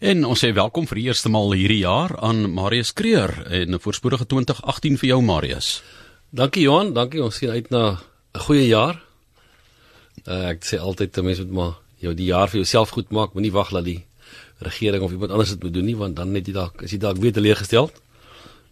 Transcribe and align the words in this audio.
En 0.00 0.22
ons 0.24 0.40
sê 0.40 0.48
welkom 0.56 0.86
vir 0.88 0.96
die 0.96 1.02
eerste 1.10 1.28
maal 1.28 1.50
hierdie 1.52 1.82
jaar 1.82 2.14
aan 2.24 2.46
Marius 2.56 2.94
Kreer 2.96 3.34
en 3.52 3.74
'n 3.76 3.80
voorspoedige 3.84 4.24
2018 4.24 4.96
vir 4.96 5.08
jou 5.08 5.20
Marius. 5.20 5.82
Dankie 6.32 6.62
Johan, 6.62 6.94
dankie. 6.94 7.22
Ons 7.22 7.36
sien 7.36 7.50
uit 7.50 7.68
na 7.70 8.00
'n 8.32 8.40
goeie 8.40 8.66
jaar. 8.66 9.02
Uh, 10.26 10.48
ek 10.48 10.64
sê 10.64 10.80
altyd 10.80 11.12
te 11.12 11.22
mense 11.22 11.44
moet 11.44 11.52
maar 11.52 11.74
jou 11.98 12.14
die 12.14 12.32
jaar 12.32 12.48
vir 12.48 12.60
jouself 12.60 12.90
goed 12.90 13.10
maak, 13.10 13.34
moenie 13.34 13.52
wag 13.52 13.70
dat 13.70 13.84
die 13.84 14.04
regering 14.60 15.02
of 15.02 15.12
iemand 15.12 15.30
anders 15.30 15.50
dit 15.50 15.62
moet 15.62 15.74
doen 15.74 15.84
nie, 15.84 15.96
want 15.96 16.16
dan 16.16 16.32
net 16.32 16.46
jy 16.46 16.52
dalk 16.52 16.82
is 16.82 16.90
jy 16.90 16.98
dalk 16.98 17.18
weer 17.18 17.32
teleurgesteld. 17.32 17.92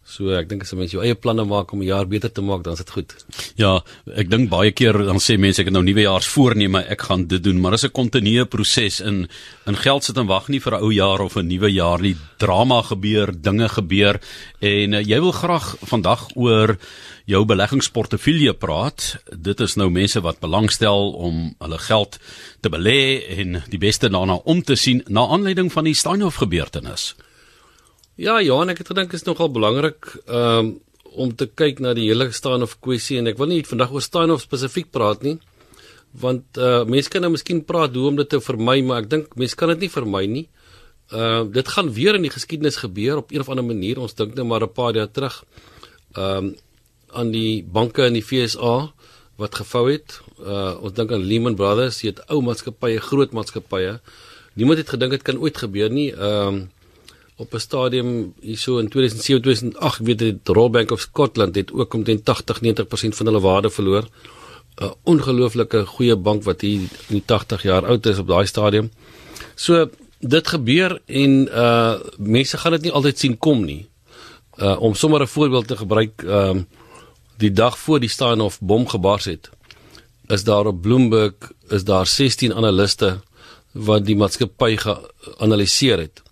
So 0.09 0.33
ek 0.33 0.49
dink 0.49 0.63
as 0.65 0.73
'n 0.73 0.79
mens 0.81 0.93
jou 0.93 1.03
eie 1.05 1.15
planne 1.15 1.45
maak 1.45 1.73
om 1.73 1.83
'n 1.83 1.87
jaar 1.87 2.07
beter 2.09 2.33
te 2.33 2.41
maak, 2.41 2.63
dan 2.65 2.73
is 2.73 2.79
dit 2.79 2.91
goed. 2.91 3.13
Ja, 3.57 3.83
ek 4.17 4.31
dink 4.31 4.49
baie 4.49 4.73
keer 4.73 4.93
dan 4.93 5.21
sê 5.21 5.39
mense 5.39 5.61
ek 5.61 5.67
het 5.67 5.75
nou 5.75 5.83
nuwejaarsvoorneme, 5.83 6.89
ek 6.89 7.03
gaan 7.03 7.27
dit 7.27 7.43
doen, 7.43 7.61
maar 7.61 7.73
dit 7.73 7.85
is 7.85 7.91
'n 7.91 7.93
kontinuë 7.93 8.49
proses 8.49 9.01
in 9.01 9.29
in 9.67 9.77
geld 9.77 10.05
sit 10.05 10.17
en 10.17 10.27
wag 10.27 10.49
nie 10.49 10.61
vir 10.61 10.73
'n 10.73 10.83
ou 10.83 10.91
jaar 10.91 11.21
of 11.21 11.37
'n 11.37 11.47
nuwe 11.47 11.71
jaar 11.71 12.01
nie. 12.01 12.17
Drama 12.39 12.83
gebeur, 12.83 13.33
dinge 13.43 13.69
gebeur 13.69 14.21
en 14.61 14.95
uh, 14.95 15.03
jy 15.03 15.21
wil 15.21 15.33
graag 15.33 15.77
vandag 15.85 16.29
oor 16.37 16.79
jou 17.27 17.45
beleggingsportefeulje 17.45 18.55
praat. 18.55 19.19
Dit 19.37 19.61
is 19.61 19.77
nou 19.77 19.91
mense 19.91 20.21
wat 20.21 20.41
belangstel 20.41 21.13
om 21.13 21.55
hulle 21.59 21.79
geld 21.79 22.19
te 22.61 22.71
belê 22.71 23.39
en 23.39 23.63
die 23.69 23.79
beste 23.79 24.09
daarna 24.09 24.41
om 24.45 24.63
te 24.63 24.75
sien 24.75 25.03
na 25.09 25.27
aanleiding 25.27 25.71
van 25.73 25.85
die 25.85 25.95
Steinhoff 25.95 26.37
gebeurtenis. 26.37 27.15
Ja, 28.19 28.41
Johan, 28.43 28.67
ek 28.73 28.81
het 28.83 28.89
gedink 28.91 29.13
is 29.15 29.23
nogal 29.23 29.47
belangrik 29.55 30.09
um, 30.27 30.73
om 31.23 31.31
te 31.39 31.47
kyk 31.47 31.79
na 31.79 31.93
die 31.95 32.09
hele 32.09 32.25
Steinhoff 32.35 32.81
kwessie 32.83 33.21
en 33.21 33.31
ek 33.31 33.37
wil 33.39 33.47
nie 33.53 33.59
vandag 33.63 33.93
oor 33.95 34.03
Steinhoff 34.03 34.43
spesifiek 34.43 34.89
praat 34.91 35.23
nie. 35.23 35.37
Want 36.19 36.59
uh 36.59 36.81
mense 36.91 37.13
kan 37.13 37.23
nou 37.23 37.31
miskien 37.31 37.61
praat 37.69 37.95
hoe 37.95 38.09
om 38.09 38.17
dit 38.19 38.27
te 38.27 38.41
vermy, 38.43 38.81
maar 38.83 39.05
ek 39.05 39.11
dink 39.13 39.37
mense 39.39 39.55
kan 39.61 39.71
dit 39.71 39.85
nie 39.85 39.91
vermy 39.93 40.25
nie. 40.33 40.43
Uh 41.15 41.45
dit 41.55 41.71
gaan 41.71 41.93
weer 41.95 42.19
in 42.19 42.27
die 42.27 42.33
geskiedenis 42.35 42.81
gebeur 42.83 43.21
op 43.21 43.31
een 43.31 43.45
of 43.45 43.53
ander 43.55 43.67
manier. 43.69 44.01
Ons 44.03 44.19
dink 44.19 44.35
nou 44.35 44.49
maar 44.51 44.67
'n 44.67 44.75
paar 44.75 44.99
jaar 44.99 45.13
terug 45.15 45.37
um 46.19 46.57
aan 47.15 47.31
die 47.31 47.63
banke 47.63 48.03
in 48.11 48.19
die 48.19 48.25
FSA 48.27 48.91
wat 49.39 49.55
gevou 49.61 49.85
het. 49.93 50.19
Uh 50.43 50.75
ons 50.83 50.97
dink 50.99 51.15
aan 51.15 51.23
Lehman 51.23 51.55
Brothers, 51.55 52.03
dit 52.03 52.19
ou 52.27 52.43
maatskappye, 52.43 52.99
groot 52.99 53.31
maatskappye. 53.31 54.01
Niemand 54.59 54.83
het 54.83 54.91
gedink 54.91 55.15
dit 55.15 55.23
kan 55.23 55.39
ooit 55.39 55.55
gebeur 55.57 55.89
nie. 55.91 56.11
Um 56.19 56.67
op 57.39 57.55
'n 57.55 57.59
stadium 57.59 58.35
hierso 58.41 58.79
in 58.79 58.89
2007 58.89 59.43
2008 59.43 59.99
weet 59.99 60.19
die 60.19 60.41
Royal 60.45 60.71
Bank 60.71 60.91
of 60.91 61.01
Scotland 61.01 61.55
het 61.55 61.73
ook 61.73 61.95
omtrent 61.95 62.25
80 62.25 62.61
90% 62.61 63.17
van 63.17 63.27
hulle 63.27 63.41
waarde 63.41 63.71
verloor. 63.71 64.05
'n 64.77 64.93
Ongelooflike 65.03 65.87
goeie 65.87 66.17
bank 66.17 66.43
wat 66.43 66.61
hier 66.61 66.81
in 66.81 66.89
die 67.07 67.23
80 67.25 67.63
jaar 67.63 67.87
oud 67.87 68.07
is 68.07 68.19
op 68.19 68.27
daai 68.27 68.47
stadium. 68.47 68.91
So 69.55 69.91
dit 70.19 70.49
gebeur 70.49 71.01
en 71.07 71.49
uh 71.49 71.95
mense 72.19 72.59
gaan 72.59 72.73
dit 72.73 72.83
nie 72.83 72.93
altyd 72.93 73.19
sien 73.19 73.39
kom 73.39 73.65
nie. 73.65 73.87
Uh 74.57 74.81
om 74.81 74.95
sommer 74.95 75.21
'n 75.23 75.27
voorbeeld 75.27 75.67
te 75.67 75.77
gebruik, 75.77 76.23
ehm 76.23 76.57
uh, 76.57 76.63
die 77.37 77.53
dag 77.53 77.79
voor 77.79 78.01
die 78.01 78.09
Steinhoff 78.09 78.61
bom 78.61 78.89
gebars 78.89 79.25
het, 79.25 79.51
is 80.27 80.45
daar 80.45 80.67
op 80.67 80.83
Bloomberg 80.83 81.35
is 81.69 81.85
daar 81.85 82.07
16 82.07 82.55
analiste 82.55 83.21
wat 83.73 84.05
die 84.05 84.17
maatskappy 84.17 84.77
geanaliseer 84.77 85.99
het 85.99 86.23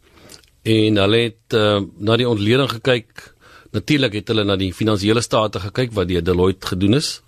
en 0.67 0.99
hulle 0.99 1.19
het 1.29 1.55
uh, 1.55 1.81
na 2.03 2.17
die 2.19 2.29
ontleding 2.29 2.71
gekyk. 2.79 3.29
Natuurlik 3.77 4.17
het 4.19 4.33
hulle 4.33 4.45
na 4.47 4.57
die 4.59 4.73
finansiële 4.75 5.23
state 5.23 5.63
gekyk 5.69 5.95
wat 5.95 6.11
deur 6.11 6.25
Deloitte 6.25 6.73
gedoen 6.73 6.99
is 6.99 7.21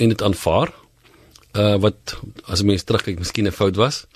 en 0.00 0.12
dit 0.14 0.22
aanvaar. 0.22 0.72
Uh 1.52 1.76
wat 1.84 2.14
as 2.48 2.62
mense 2.64 2.86
terugkyk 2.88 3.18
miskien 3.20 3.46
'n 3.46 3.52
fout 3.52 3.76
was. 3.76 4.06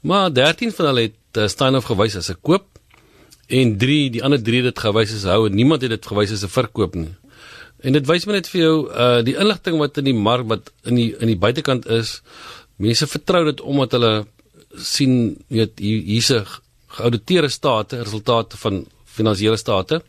Maar 0.00 0.32
13 0.32 0.72
van 0.72 0.86
hulle 0.86 1.02
het 1.10 1.36
uh, 1.36 1.48
Steinhoff 1.48 1.90
gewys 1.90 2.16
as 2.16 2.30
'n 2.30 2.40
koop 2.40 2.64
en 3.48 3.76
3 3.76 4.10
die 4.10 4.24
ander 4.24 4.42
3 4.42 4.62
het 4.62 4.74
dit 4.74 4.78
gewys 4.78 5.12
as 5.14 5.24
hou 5.28 5.46
en 5.46 5.54
niemand 5.54 5.82
het 5.82 5.90
dit 5.90 6.06
gewys 6.06 6.32
as 6.32 6.44
'n 6.44 6.48
verkoop 6.48 6.94
nie. 6.94 7.14
En 7.80 7.92
dit 7.92 8.06
wys 8.06 8.26
my 8.26 8.32
net 8.32 8.48
vir 8.48 8.60
jou 8.60 8.76
uh 8.88 9.20
die 9.22 9.36
inligting 9.36 9.78
wat 9.78 9.98
in 9.98 10.04
die 10.04 10.16
mark 10.16 10.48
wat 10.48 10.72
in 10.84 10.94
die 10.94 11.12
in 11.20 11.26
die 11.26 11.36
buitekant 11.36 11.86
is, 11.86 12.22
mense 12.76 13.06
vertrou 13.06 13.44
dit 13.44 13.60
omdat 13.60 13.92
hulle 13.92 14.26
sien 14.74 15.36
weet 15.48 15.78
hier's 15.78 16.30
'n 16.32 16.46
geauditeerde 16.88 17.48
state, 17.48 18.02
resultate 18.02 18.56
van 18.56 18.86
finansiële 19.04 19.56
state. 19.56 20.02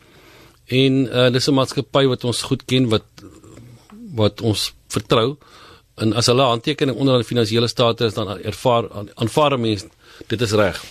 En 0.66 0.94
uh 1.06 1.30
dis 1.34 1.48
'n 1.48 1.54
maatskappy 1.54 2.06
wat 2.08 2.24
ons 2.24 2.42
goed 2.42 2.66
ken 2.66 2.90
wat 2.90 3.06
wat 4.16 4.42
ons 4.42 4.74
vertrou. 4.88 5.38
En 5.96 6.14
as 6.14 6.26
hulle 6.26 6.42
handtekening 6.42 6.98
onder 6.98 7.14
aan 7.14 7.24
die 7.24 7.28
finansiële 7.28 7.68
state 7.68 8.06
is 8.06 8.14
dan 8.14 8.40
ervaar 8.40 8.88
aanvaar 9.16 9.60
mense 9.60 9.88
dit 10.28 10.42
is 10.42 10.52
reg. 10.52 10.84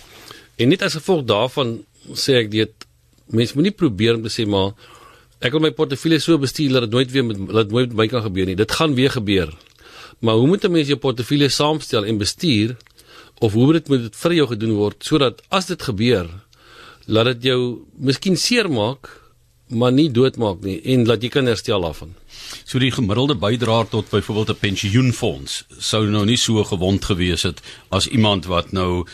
En 0.56 0.68
net 0.68 0.82
as 0.82 0.98
gevolg 0.98 1.24
daarvan 1.24 1.84
sê 2.14 2.42
ek 2.42 2.50
dit 2.50 2.86
mense 3.26 3.54
moenie 3.54 3.72
probeer 3.72 4.16
om 4.16 4.22
te 4.22 4.32
sê 4.32 4.46
maar 4.48 4.72
ek 5.40 5.52
wil 5.54 5.60
my 5.60 5.70
portefeulje 5.70 6.18
so 6.18 6.38
bestuur 6.38 6.72
dat 6.72 6.88
dit 6.88 6.90
nooit 6.90 7.10
weer 7.10 7.24
met 7.24 7.38
dat 7.48 7.70
nooit 7.70 7.88
met 7.88 7.96
my 7.96 8.06
kan 8.08 8.22
gebeur 8.22 8.46
nie. 8.46 8.56
Dit 8.56 8.72
gaan 8.72 8.94
weer 8.94 9.10
gebeur. 9.10 9.52
Maar 10.18 10.34
hoe 10.34 10.46
moet 10.46 10.64
'n 10.64 10.72
mens 10.72 10.88
jou 10.88 10.98
portefeulje 10.98 11.48
saamstel 11.48 12.04
en 12.04 12.18
bestuur 12.18 12.76
of 13.40 13.52
hoe 13.52 13.72
dit 13.72 13.88
moet 13.88 14.02
dit 14.08 14.16
vir 14.16 14.34
jou 14.40 14.46
gedoen 14.52 14.74
word 14.78 15.04
sodat 15.04 15.42
as 15.48 15.66
dit 15.66 15.82
gebeur 15.82 16.28
laat 17.06 17.32
dit 17.32 17.50
jou 17.52 17.60
miskien 17.96 18.36
seermaak 18.36 19.10
maar 19.68 19.92
nie 19.92 20.08
doodmaak 20.10 20.62
nie 20.64 20.78
en 20.94 21.04
laat 21.08 21.22
jy 21.22 21.28
kan 21.32 21.48
herstel 21.48 21.82
daarvan. 21.84 22.14
So 22.64 22.80
die 22.80 22.92
gemiddelde 22.92 23.36
bydraer 23.36 23.88
tot 23.92 24.08
byvoorbeeld 24.10 24.50
'n 24.56 24.60
pensioenfonds 24.60 25.64
sou 25.78 26.06
nou 26.06 26.24
nie 26.24 26.36
so 26.36 26.64
gewond 26.64 27.04
gewees 27.04 27.42
het 27.42 27.60
as 27.90 28.08
iemand 28.08 28.46
wat 28.46 28.72
nou 28.72 29.04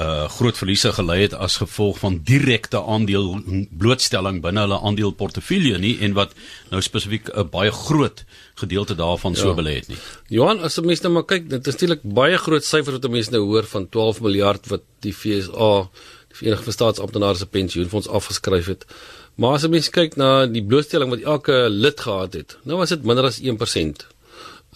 uh 0.00 0.28
groot 0.38 0.56
verliese 0.56 0.92
gely 0.96 1.18
het 1.20 1.34
as 1.34 1.58
gevolg 1.60 1.98
van 2.00 2.20
direkte 2.24 2.80
aandeel 2.80 3.26
blootstelling 3.70 4.40
binne 4.40 4.64
hulle 4.64 4.78
aandeleportefeulje 4.80 5.78
nie 5.78 5.98
en 6.00 6.14
wat 6.16 6.32
nou 6.70 6.80
spesifiek 6.80 7.28
'n 7.28 7.50
baie 7.52 7.70
groot 7.70 8.24
gedeelte 8.54 8.94
daarvan 8.94 9.36
so 9.36 9.48
ja. 9.48 9.54
belê 9.54 9.74
het 9.80 9.88
nie. 9.88 9.98
Johan, 10.28 10.60
as 10.60 10.76
jy 10.76 10.84
mens 10.84 11.02
nou 11.02 11.12
maar 11.12 11.26
kyk, 11.28 11.48
dit 11.50 11.66
is 11.66 11.74
natuurlik 11.74 12.02
baie 12.02 12.38
groot 12.38 12.64
syfer 12.64 12.96
wat 12.96 13.10
mense 13.10 13.30
nou 13.30 13.42
hoor 13.44 13.68
van 13.68 13.88
12 13.88 14.20
miljard 14.20 14.68
wat 14.72 14.82
die 15.00 15.12
FSA, 15.12 15.88
die 16.28 16.38
Verenigde 16.40 16.72
Staatsamptenare 16.72 17.36
se 17.36 17.46
pensioenfonds 17.46 18.08
afgeskryf 18.08 18.66
het. 18.66 18.86
Maar 19.34 19.56
as 19.56 19.62
jy 19.66 19.70
mens 19.72 19.90
kyk 19.90 20.16
na 20.16 20.46
die 20.46 20.64
blootstelling 20.64 21.10
wat 21.10 21.24
elke 21.24 21.68
lid 21.68 22.00
gehad 22.00 22.32
het, 22.32 22.56
nou 22.64 22.78
was 22.80 22.92
dit 22.94 23.04
minder 23.04 23.24
as 23.24 23.40
1%. 23.40 24.06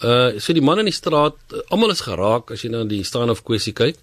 Uh 0.05 0.37
so 0.37 0.53
die 0.53 0.61
man 0.61 0.79
in 0.79 0.85
die 0.85 0.93
straat, 0.93 1.37
almal 1.69 1.89
is 1.89 2.05
geraak 2.05 2.51
as 2.53 2.61
jy 2.61 2.69
nou 2.69 2.83
die 2.85 3.03
staan 3.03 3.33
of 3.33 3.43
kwessie 3.43 3.73
kyk. 3.73 3.97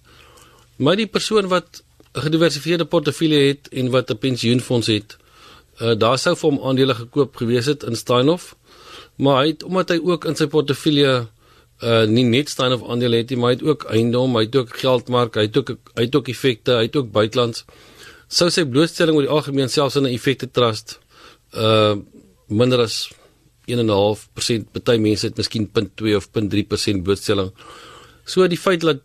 Maar 0.76 0.96
die 0.96 1.06
persoon 1.06 1.48
wat 1.48 1.82
'n 2.14 2.20
gediversifieerde 2.20 2.84
portefeulje 2.84 3.38
het 3.46 3.68
en 3.68 3.90
wat 3.90 4.10
'n 4.10 4.18
pensioenfonds 4.18 4.86
het, 4.86 5.16
uh, 5.80 5.94
daar 5.98 6.18
sou 6.18 6.36
vir 6.36 6.50
hom 6.50 6.60
aandele 6.68 6.94
gekoop 6.94 7.36
gewees 7.36 7.66
het 7.66 7.82
in 7.82 7.96
Steinhoff. 7.96 8.56
Maar 9.16 9.42
hy 9.42 9.46
het 9.48 9.62
omdat 9.62 9.88
hy 9.88 9.98
ook 10.02 10.24
in 10.24 10.36
sy 10.36 10.46
portefeulje 10.46 11.26
uh 11.82 12.04
nie 12.06 12.24
net 12.24 12.48
Steinhoff 12.48 12.86
aandele 12.88 13.16
het 13.16 13.30
nie, 13.30 13.38
maar 13.38 13.50
het 13.50 13.62
ook 13.62 13.84
eiendom, 13.84 14.36
hy 14.36 14.42
het 14.42 14.56
ook 14.56 14.76
geldmark, 14.78 15.34
hy 15.34 15.42
het 15.42 15.56
ook 15.56 15.68
hy 15.94 16.02
het 16.02 16.16
ook 16.16 16.28
effekte, 16.28 16.72
hy 16.72 16.82
het 16.82 16.96
ook 16.96 17.10
buitelands. 17.12 17.64
Sou 18.28 18.50
sy 18.50 18.64
blootstelling 18.64 19.16
oor 19.16 19.26
die 19.26 19.30
algemeen 19.30 19.68
selfs 19.68 19.96
in 19.96 20.02
'n 20.02 20.14
effekte 20.14 20.50
trust 20.50 20.98
uh 21.52 21.96
minder 22.48 22.80
as 22.80 23.10
1.5%, 23.66 24.70
party 24.72 24.98
mense 25.00 25.26
het 25.26 25.36
miskien 25.36 25.70
0.2 25.72 26.16
of 26.16 26.28
0.3% 26.28 27.02
blootstelling. 27.02 27.52
So 28.24 28.46
die 28.48 28.58
feit 28.58 28.80
dat 28.80 29.00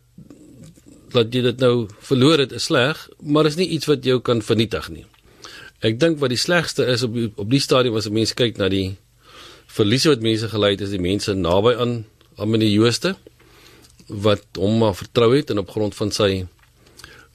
dat 1.13 1.33
jy 1.33 1.41
dit 1.41 1.59
nou 1.59 1.87
verloor 2.05 2.39
het 2.39 2.51
is 2.55 2.69
sleg, 2.69 3.09
maar 3.21 3.45
is 3.45 3.57
nie 3.59 3.67
iets 3.75 3.89
wat 3.89 4.05
jou 4.05 4.19
kan 4.21 4.41
vernietig 4.41 4.89
nie. 4.89 5.05
Ek 5.85 5.99
dink 5.99 6.19
wat 6.19 6.33
die 6.33 6.39
slegste 6.39 6.85
is 6.91 7.03
op 7.07 7.13
die, 7.15 7.29
op 7.35 7.49
die 7.49 7.61
stadium 7.63 7.95
as 7.95 8.07
'n 8.07 8.13
mens 8.13 8.33
kyk 8.33 8.57
na 8.57 8.69
die 8.69 8.97
verliese 9.67 10.09
wat 10.09 10.21
mense 10.21 10.49
gely 10.49 10.71
het 10.71 10.81
is 10.81 10.95
die 10.95 11.01
mense 11.01 11.33
naby 11.33 11.75
aan 11.77 12.05
aan 12.39 12.49
meneer 12.49 12.71
Jooste 12.71 13.15
wat 14.07 14.45
hom 14.57 14.79
maar 14.81 14.95
vertrou 14.95 15.35
het 15.35 15.49
en 15.49 15.61
op 15.61 15.69
grond 15.69 15.95
van 15.95 16.11
sy 16.11 16.31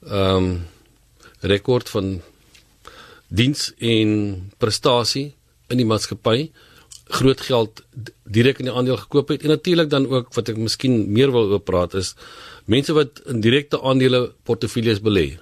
ehm 0.04 0.36
um, 0.36 0.66
rekord 1.44 1.90
van 1.92 2.22
diens 3.28 3.72
en 3.78 4.10
prestasie 4.58 5.34
in 5.68 5.80
die 5.80 5.86
maatskappy 5.86 6.50
groot 7.04 7.40
geld 7.40 7.82
direk 8.24 8.58
in 8.58 8.70
die 8.70 8.74
aandeel 8.74 8.96
gekoop 8.96 9.28
het 9.28 9.42
en 9.42 9.48
natuurlik 9.48 9.90
dan 9.90 10.06
ook 10.08 10.34
wat 10.34 10.48
ek 10.48 10.56
miskien 10.56 11.12
meer 11.12 11.32
wil 11.32 11.52
oor 11.52 11.60
praat 11.60 11.94
is 12.00 12.14
mense 12.64 12.92
wat 12.96 13.20
in 13.28 13.40
direkte 13.44 13.80
aandele 13.82 14.32
portefeuilles 14.42 15.02
belê. 15.04 15.38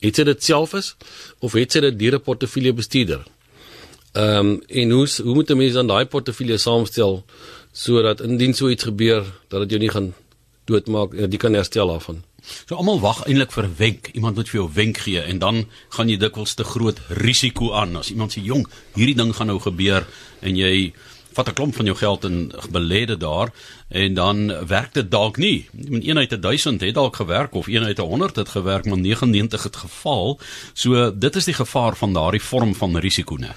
Het 0.00 0.16
sy 0.16 0.24
dit 0.24 0.44
self 0.44 0.74
is 0.78 0.94
of 1.40 1.56
het 1.58 1.72
sy 1.72 1.80
dit 1.80 1.98
deur 1.98 2.14
'n 2.18 2.22
portefeulje 2.22 2.72
bestuurder? 2.72 3.26
Ehm 4.12 4.38
um, 4.38 4.62
en 4.68 4.90
hoe 4.90 5.06
hoe 5.22 5.34
moet 5.34 5.50
'n 5.50 5.56
mens 5.56 5.72
dan 5.72 5.86
daai 5.86 6.06
portefeulje 6.06 6.58
saamstel 6.58 7.24
sodat 7.72 8.20
indien 8.20 8.54
so 8.54 8.68
iets 8.68 8.84
gebeur 8.84 9.24
dat 9.48 9.60
dit 9.60 9.70
jou 9.70 9.80
nie 9.80 9.90
gaan 9.90 10.14
doodmaak 10.70 11.14
en 11.18 11.30
jy 11.30 11.40
kan 11.40 11.56
herstel 11.58 11.92
daarvan? 11.92 12.22
So 12.66 12.78
almal 12.80 13.00
wag 13.02 13.24
eintlik 13.26 13.52
vir 13.52 13.64
'n 13.66 13.74
wenk. 13.76 14.10
Iemand 14.14 14.36
moet 14.36 14.48
vir 14.48 14.60
jou 14.60 14.70
wenk 14.74 14.98
gee 14.98 15.20
en 15.20 15.38
dan 15.38 15.66
gaan 15.88 16.08
jy 16.08 16.16
dikwels 16.16 16.54
te 16.54 16.64
groot 16.64 16.98
risiko 17.08 17.72
aan 17.72 17.96
as 17.96 18.10
iemand 18.10 18.32
sê 18.32 18.42
jong, 18.42 18.66
hierdie 18.94 19.16
ding 19.16 19.34
gaan 19.34 19.46
nou 19.46 19.60
gebeur 19.60 20.06
en 20.40 20.56
jy 20.56 20.92
vat 21.32 21.48
'n 21.48 21.54
klomp 21.54 21.74
van 21.74 21.86
jou 21.86 21.96
geld 21.96 22.24
en 22.24 22.52
belê 22.70 23.06
dit 23.06 23.20
daar 23.20 23.52
en 23.88 24.14
dan 24.14 24.66
werk 24.66 24.94
dit 24.94 25.10
dalk 25.10 25.36
nie. 25.36 25.68
Met 25.72 26.04
een 26.04 26.18
uit 26.18 26.42
1000 26.42 26.80
het 26.80 26.94
dalk 26.94 27.16
gewerk 27.16 27.54
of 27.54 27.66
een 27.66 27.84
uit 27.84 27.98
100 27.98 28.36
het 28.36 28.48
gewerk, 28.48 28.84
maar 28.84 28.98
99 28.98 29.62
het 29.62 29.76
geval. 29.76 30.40
So 30.72 31.18
dit 31.18 31.36
is 31.36 31.44
die 31.44 31.54
gevaar 31.54 31.96
van 31.96 32.12
daardie 32.12 32.42
vorm 32.42 32.74
van 32.74 32.96
risiko, 32.96 33.36
né? 33.36 33.54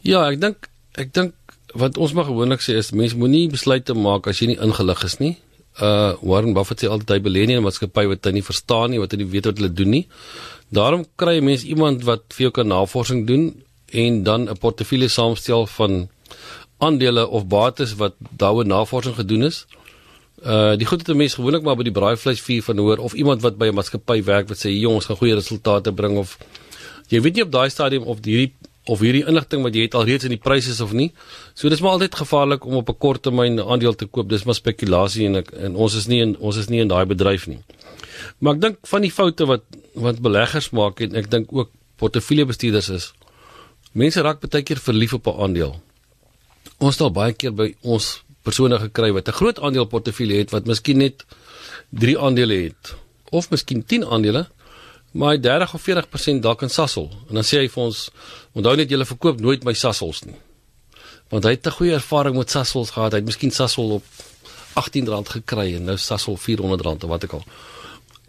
Ja, 0.00 0.30
ek 0.30 0.40
dink 0.40 0.68
ek 0.94 1.12
dink 1.12 1.34
wat 1.74 1.96
ons 1.96 2.12
maar 2.12 2.24
gewoonlik 2.24 2.60
sê 2.60 2.76
is 2.78 2.90
mense 2.90 3.16
moenie 3.16 3.48
besluite 3.50 3.94
maak 3.94 4.26
as 4.26 4.38
jy 4.38 4.46
nie 4.46 4.60
ingelig 4.60 5.04
is 5.04 5.18
nie. 5.18 5.36
Uh 5.82 6.14
Warren 6.22 6.54
Buffett 6.54 6.84
sê 6.84 6.88
altyd 6.88 7.10
hy 7.16 7.20
belê 7.20 7.46
nie 7.46 7.56
in 7.56 7.62
'n 7.62 7.66
maatskappy 7.66 8.06
wat 8.06 8.24
hy 8.24 8.32
nie 8.32 8.46
verstaan 8.46 8.90
nie, 8.90 9.00
wat 9.02 9.12
hy 9.12 9.18
nie 9.18 9.30
weet 9.30 9.46
wat 9.46 9.58
hulle 9.58 9.72
doen 9.72 9.90
nie. 9.90 10.06
Daarom 10.70 11.04
kry 11.16 11.40
mense 11.40 11.66
iemand 11.66 12.04
wat 12.04 12.22
vir 12.30 12.46
jou 12.46 12.50
kan 12.50 12.68
navorsing 12.68 13.26
doen 13.26 13.62
en 13.92 14.22
dan 14.22 14.48
'n 14.48 14.56
portefeulje 14.56 15.08
saamstel 15.08 15.66
van 15.66 16.08
aandele 16.78 17.26
of 17.28 17.46
bates 17.46 17.94
wat 17.94 18.14
daaroor 18.30 18.66
navorsing 18.66 19.14
gedoen 19.14 19.42
is. 19.42 19.66
Uh 20.44 20.76
die 20.76 20.86
goeie 20.86 21.14
mense 21.14 21.36
gewoonlik 21.36 21.62
maar 21.62 21.76
by 21.76 21.86
die 21.86 21.98
braaivleisvuur 21.98 22.62
van 22.62 22.78
hoor 22.78 22.98
of 22.98 23.14
iemand 23.14 23.42
wat 23.42 23.58
by 23.58 23.66
'n 23.66 23.74
maatskappy 23.74 24.22
werk 24.22 24.48
wat 24.48 24.58
sê 24.58 24.70
jongens 24.70 25.06
gaan 25.06 25.16
goeie 25.16 25.34
resultate 25.34 25.92
bring 25.92 26.16
of 26.18 26.38
jy 27.08 27.20
weet 27.20 27.34
nie 27.34 27.42
op 27.42 27.52
daai 27.52 27.70
stadium 27.70 28.02
of 28.02 28.18
hierdie 28.22 28.52
of 28.86 29.00
hierdie 29.00 29.24
inligting 29.24 29.62
wat 29.64 29.74
jy 29.74 29.86
het 29.86 29.94
alreeds 29.94 30.24
in 30.24 30.34
die 30.34 30.40
pryse 30.40 30.70
is 30.70 30.80
of 30.84 30.92
nie. 30.92 31.12
So 31.54 31.68
dis 31.72 31.80
maar 31.80 31.96
altyd 31.96 32.14
gevaarlik 32.14 32.66
om 32.66 32.76
op 32.82 32.88
'n 32.88 32.98
kort 32.98 33.22
termyn 33.22 33.60
aandeel 33.60 33.94
te 33.94 34.06
koop. 34.06 34.28
Dis 34.28 34.44
maar 34.44 34.54
spekulasie 34.54 35.26
en 35.26 35.36
ek, 35.36 35.52
en 35.52 35.76
ons 35.76 35.94
is 35.94 36.06
nie 36.06 36.20
in 36.20 36.36
ons 36.38 36.56
is 36.56 36.68
nie 36.68 36.80
in 36.80 36.88
daai 36.88 37.04
bedryf 37.06 37.46
nie. 37.46 37.60
Maar 38.38 38.54
ek 38.54 38.60
dink 38.60 38.76
van 38.82 39.00
die 39.00 39.10
foute 39.10 39.46
wat 39.46 39.62
wat 39.94 40.20
beleggers 40.20 40.70
maak 40.70 41.00
en 41.00 41.14
ek 41.14 41.30
dink 41.30 41.52
ook 41.52 41.70
portefeuljebestuurders 41.96 42.88
is 42.88 43.12
mense 43.92 44.20
raak 44.20 44.40
baie 44.42 44.62
keer 44.62 44.78
verlief 44.78 45.14
op 45.14 45.26
'n 45.26 45.40
aandeel. 45.42 45.80
Ons 46.78 46.94
het 46.94 47.00
al 47.00 47.10
baie 47.10 47.32
keer 47.32 47.54
by 47.54 47.74
ons 47.82 48.22
persone 48.42 48.78
gekry 48.78 49.12
wat 49.12 49.28
'n 49.28 49.38
groot 49.40 49.58
aandeleportefeulje 49.60 50.38
het 50.38 50.50
wat 50.50 50.66
miskien 50.66 50.98
net 50.98 51.24
3 51.90 52.18
aandele 52.18 52.54
het 52.54 52.94
of 53.30 53.50
miskien 53.50 53.84
10 53.84 54.04
aandele 54.04 54.46
maar 55.14 55.34
hy 55.34 55.40
30 55.46 55.74
of 55.78 55.86
40% 55.88 56.44
dalk 56.46 56.64
in 56.66 56.72
Sasol 56.74 57.08
en 57.28 57.40
dan 57.40 57.46
sê 57.46 57.62
hy 57.62 57.68
vir 57.72 57.84
ons 57.86 58.08
onthou 58.52 58.74
net 58.80 58.90
julle 58.90 59.06
verkoop 59.08 59.40
nooit 59.40 59.64
my 59.66 59.74
Sasols 59.78 60.24
nie 60.28 60.38
want 61.32 61.46
hy 61.48 61.54
het 61.56 61.66
'n 61.66 61.78
goeie 61.78 61.94
ervaring 62.00 62.36
met 62.36 62.50
Sasols 62.50 62.94
gehad 62.96 63.12
hy 63.12 63.22
het 63.22 63.30
miskien 63.32 63.50
Sasol 63.50 64.00
op 64.00 64.04
R18 64.74 65.30
gekry 65.38 65.74
en 65.78 65.84
nou 65.90 65.96
Sasol 65.96 66.36
R400 66.36 67.06
of 67.06 67.10
wat 67.14 67.24
ek 67.24 67.38
al 67.38 67.46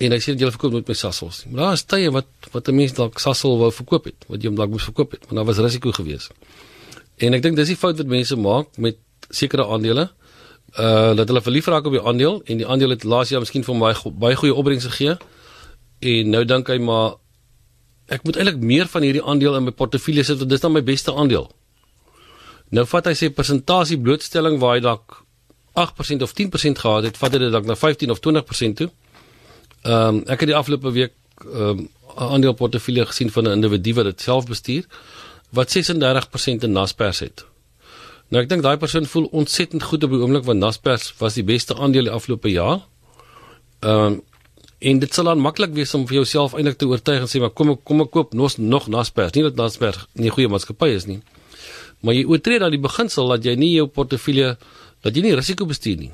en 0.04 0.12
hy 0.12 0.20
sê 0.20 0.34
jy 0.36 0.50
verkoop 0.52 0.74
nooit 0.76 0.90
my 0.90 0.96
Sasols 0.98 1.44
nie. 1.46 1.54
Maar 1.54 1.70
daar 1.70 1.78
is 1.78 1.86
tye 1.88 2.12
wat 2.12 2.28
wat 2.52 2.68
'n 2.70 2.76
mens 2.76 2.94
dalk 2.94 3.20
Sasol 3.20 3.58
wou 3.60 3.72
verkoop 3.72 4.06
het, 4.06 4.26
wat 4.28 4.42
jy 4.42 4.48
hom 4.50 4.56
dalk 4.56 4.70
moes 4.70 4.84
verkoop 4.84 5.12
het, 5.12 5.24
maar 5.26 5.36
daar 5.36 5.46
was 5.46 5.58
risiko 5.58 5.92
geweest. 5.92 6.32
En 7.18 7.34
ek 7.34 7.42
dink 7.42 7.56
dis 7.56 7.68
die 7.68 7.78
fout 7.78 7.98
wat 7.98 8.08
mense 8.08 8.36
maak 8.36 8.68
met 8.78 8.98
sekere 9.30 9.66
aandele. 9.66 10.10
Uh 10.78 11.16
dat 11.16 11.28
hulle 11.28 11.42
verlief 11.42 11.68
raak 11.68 11.86
op 11.86 11.92
die 11.92 12.02
aandeel 12.02 12.42
en 12.46 12.58
die 12.58 12.68
aandeel 12.68 12.90
het 12.90 13.04
laas 13.04 13.30
jaar 13.30 13.40
miskien 13.40 13.64
vir 13.64 13.76
my 13.76 13.94
baie 14.20 14.36
goeie 14.36 14.54
opbrengs 14.54 14.86
gegee. 14.86 15.18
En 16.06 16.34
nou 16.36 16.44
dink 16.46 16.70
hy 16.70 16.78
maar 16.84 17.16
ek 18.14 18.26
moet 18.28 18.38
eintlik 18.38 18.62
meer 18.62 18.90
van 18.92 19.06
hierdie 19.06 19.24
aandeel 19.26 19.58
in 19.58 19.66
my 19.66 19.74
portefeulje 19.74 20.26
sit 20.28 20.42
want 20.42 20.52
dis 20.52 20.62
dan 20.62 20.74
my 20.76 20.84
beste 20.86 21.14
aandeel. 21.14 21.48
Nou 22.76 22.86
vat 22.90 23.08
hy 23.10 23.16
sy 23.18 23.32
persentasie 23.34 23.98
blootstelling 24.02 24.60
waar 24.62 24.78
hy 24.78 24.84
dalk 24.86 25.22
8% 25.76 26.24
of 26.24 26.34
10% 26.38 26.80
gehad 26.80 27.08
het, 27.10 27.18
vat 27.20 27.34
hy 27.36 27.42
dit 27.46 27.52
dalk 27.52 27.68
na 27.68 27.76
15 27.76 28.14
of 28.14 28.22
20% 28.24 28.80
toe. 28.82 28.90
Ehm 29.86 30.22
um, 30.22 30.24
ek 30.32 30.46
het 30.46 30.54
die 30.54 30.58
afgelope 30.58 30.94
week 30.96 31.16
ehm 31.46 31.86
um, 31.86 31.90
'n 32.16 32.30
aandeleportefeulje 32.32 33.06
gesien 33.06 33.32
van 33.32 33.48
'n 33.48 33.58
individu 33.58 33.94
wat 33.94 34.06
dit 34.06 34.22
self 34.22 34.46
bestuur 34.46 34.86
wat 35.52 35.70
36% 35.72 36.64
in 36.64 36.72
Naspers 36.72 37.20
het. 37.20 37.46
Nou 38.30 38.44
ek 38.44 38.50
dink 38.50 38.64
daai 38.64 38.78
persoon 38.78 39.06
voel 39.06 39.26
ontsettend 39.32 39.84
goed 39.84 40.04
op 40.04 40.10
die 40.10 40.20
oomblik 40.20 40.44
want 40.44 40.60
Naspers 40.60 41.14
was 41.18 41.34
die 41.34 41.44
beste 41.44 41.76
aandeel 41.76 42.04
die 42.04 42.16
afgelope 42.18 42.52
jaar. 42.52 42.88
Ehm 43.80 44.06
um, 44.06 44.22
en 44.86 45.00
dit 45.02 45.14
sal 45.18 45.30
dan 45.32 45.42
maklik 45.42 45.72
wees 45.74 45.94
om 45.98 46.04
vir 46.06 46.20
jouself 46.20 46.54
eintlik 46.54 46.78
te 46.78 46.88
oortuig 46.90 47.24
en 47.24 47.30
sê 47.30 47.40
maar 47.42 47.54
kom 47.58 47.72
ek 47.74 47.80
kom 47.90 48.04
ek 48.04 48.12
koop 48.14 48.36
nog 48.38 48.58
nog 48.58 48.88
Naspers. 48.94 49.34
Nie 49.34 49.46
dat 49.48 49.58
Naspers 49.58 50.06
nie 50.14 50.30
'n 50.30 50.36
goeie 50.36 50.50
maatskappy 50.50 50.90
is 50.94 51.06
nie. 51.06 51.22
Maar 52.02 52.14
jy 52.14 52.26
oortree 52.26 52.60
dan 52.60 52.72
die 52.72 52.80
beginsel 52.80 53.28
dat 53.28 53.44
jy 53.44 53.56
nie 53.56 53.72
jou 53.76 53.88
portefeulje 53.88 54.58
dat 55.02 55.16
jy 55.16 55.22
nie 55.22 55.36
risiko 55.36 55.66
bestuur 55.66 55.98
nie. 55.98 56.12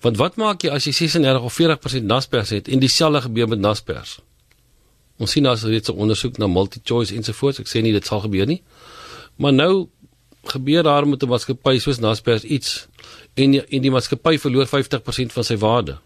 Want 0.00 0.16
wat 0.16 0.36
maak 0.36 0.62
jy 0.62 0.70
as 0.70 0.84
jy 0.84 0.92
36 0.92 1.42
of 1.42 1.54
40% 1.54 2.04
Naspers 2.04 2.50
het 2.50 2.68
en 2.68 2.78
dieselfde 2.78 3.20
gebeur 3.20 3.48
met 3.48 3.58
Naspers? 3.58 4.18
Ons 5.18 5.30
sien 5.30 5.46
as 5.46 5.64
reeds 5.64 5.88
'n 5.88 5.96
ondersoek 5.96 6.38
na 6.38 6.46
multi-choice 6.46 7.14
ensovoorts. 7.14 7.60
Ek 7.60 7.68
sê 7.68 7.82
nie 7.82 7.92
dit 7.92 8.06
sal 8.06 8.20
gebeur 8.20 8.46
nie. 8.46 8.62
Maar 9.36 9.52
nou 9.52 9.88
gebeur 10.44 10.82
daar 10.82 11.06
met 11.06 11.22
'n 11.22 11.28
maatskappy 11.28 11.78
soos 11.78 11.98
Naspers 11.98 12.44
iets 12.44 12.86
en 13.34 13.50
die, 13.50 13.64
en 13.64 13.82
die 13.82 13.90
maatskappy 13.90 14.38
verloor 14.38 14.66
50% 14.66 15.32
van 15.32 15.44
sy 15.44 15.56
waarde. 15.56 15.98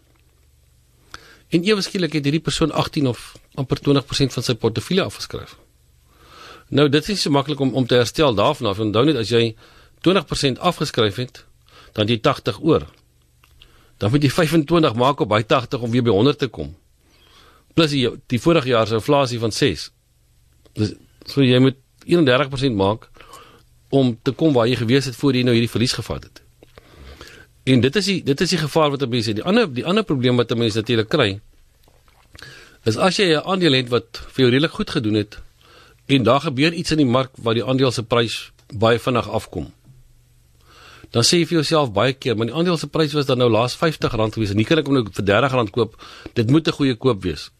En 1.55 1.63
ewe 1.63 1.83
skielik 1.85 2.17
het 2.17 2.27
hierdie 2.27 2.43
persoon 2.43 2.73
18 2.75 3.07
of 3.07 3.23
amper 3.55 3.79
20% 3.79 4.35
van 4.35 4.43
sy 4.43 4.57
portefeulje 4.59 5.05
afgeskryf. 5.05 5.55
Nou 6.75 6.89
dit 6.89 7.01
is 7.03 7.13
nie 7.13 7.21
so 7.21 7.31
maklik 7.31 7.61
om 7.63 7.73
om 7.77 7.87
te 7.87 7.95
herstel 7.95 8.35
daarvan 8.35 8.73
af. 8.73 8.83
Onthou 8.83 9.05
net 9.07 9.21
as 9.21 9.31
jy 9.31 9.55
20% 10.07 10.59
afgeskryf 10.59 11.21
het, 11.21 11.43
dan 11.95 12.11
jy 12.11 12.19
80 12.19 12.59
oor 12.65 12.89
dan 13.97 14.11
moet 14.11 14.23
jy 14.23 14.29
25 14.29 14.95
maak 14.99 15.21
op 15.23 15.29
by 15.31 15.41
80 15.47 15.81
om 15.81 15.91
weer 15.91 16.03
by 16.03 16.13
100 16.13 16.39
te 16.39 16.47
kom. 16.51 16.73
Plus 17.75 17.91
die, 17.91 18.03
die 18.31 18.39
vorige 18.39 18.71
jaar 18.71 18.87
se 18.87 18.99
inflasie 18.99 19.39
van 19.39 19.51
6. 19.55 19.89
Dus 20.75 20.95
so 21.31 21.43
jy 21.43 21.59
moet 21.63 21.79
31% 22.05 22.75
maak 22.75 23.09
om 23.89 24.15
te 24.21 24.33
kom 24.35 24.53
waar 24.55 24.67
jy 24.67 24.79
gewees 24.81 25.07
het 25.07 25.15
voor 25.15 25.35
jy 25.35 25.45
nou 25.47 25.55
hierdie 25.55 25.71
verlies 25.71 25.95
gevat 25.95 26.27
het. 26.27 26.44
En 27.65 27.81
dit 27.81 27.95
is 27.95 28.05
die 28.05 28.19
dit 28.23 28.41
is 28.41 28.49
die 28.49 28.61
gevaar 28.61 28.91
wat 28.93 29.05
mense 29.09 29.33
die 29.33 29.43
ander 29.43 29.69
die 29.73 29.85
ander 29.85 30.03
probleem 30.03 30.37
wat 30.37 30.53
mense 30.57 30.81
natuurlik 30.81 31.09
kry 31.09 31.29
is 32.85 32.97
as 32.97 33.17
jy 33.17 33.33
'n 33.33 33.45
aandeel 33.45 33.73
het 33.73 33.89
wat 33.89 34.21
vir 34.33 34.45
jou 34.45 34.49
redelik 34.51 34.77
goed 34.77 34.89
gedoen 34.89 35.17
het 35.21 35.39
en 36.05 36.23
daar 36.23 36.41
gebeur 36.41 36.73
iets 36.73 36.91
in 36.91 36.97
die 36.97 37.11
mark 37.17 37.31
waar 37.37 37.53
die 37.53 37.65
aandeel 37.65 37.91
se 37.91 38.03
prys 38.03 38.51
baie 38.69 38.99
vinnig 38.99 39.29
afkom 39.29 39.71
dan 41.15 41.23
sê 41.23 41.39
jy 41.39 41.45
vir 41.47 41.57
jouself 41.61 41.93
baie 41.95 42.13
keer, 42.13 42.35
maar 42.35 42.49
die 42.49 42.55
aandeel 42.55 42.77
se 42.79 42.89
prys 42.91 43.13
was 43.15 43.27
dan 43.29 43.39
nou 43.39 43.47
laas 43.47 43.77
R50 43.77 44.15
gewees 44.35 44.51
en 44.51 44.59
nie 44.59 44.65
kan 44.67 44.81
ek 44.81 44.89
hom 44.89 44.97
nou 44.97 45.05
vir 45.07 45.23
R30 45.23 45.71
koop. 45.71 45.95
Dit 46.35 46.49
moet 46.51 46.67
'n 46.67 46.75
goeie 46.75 46.95
koop 46.95 47.21
wees. 47.23 47.51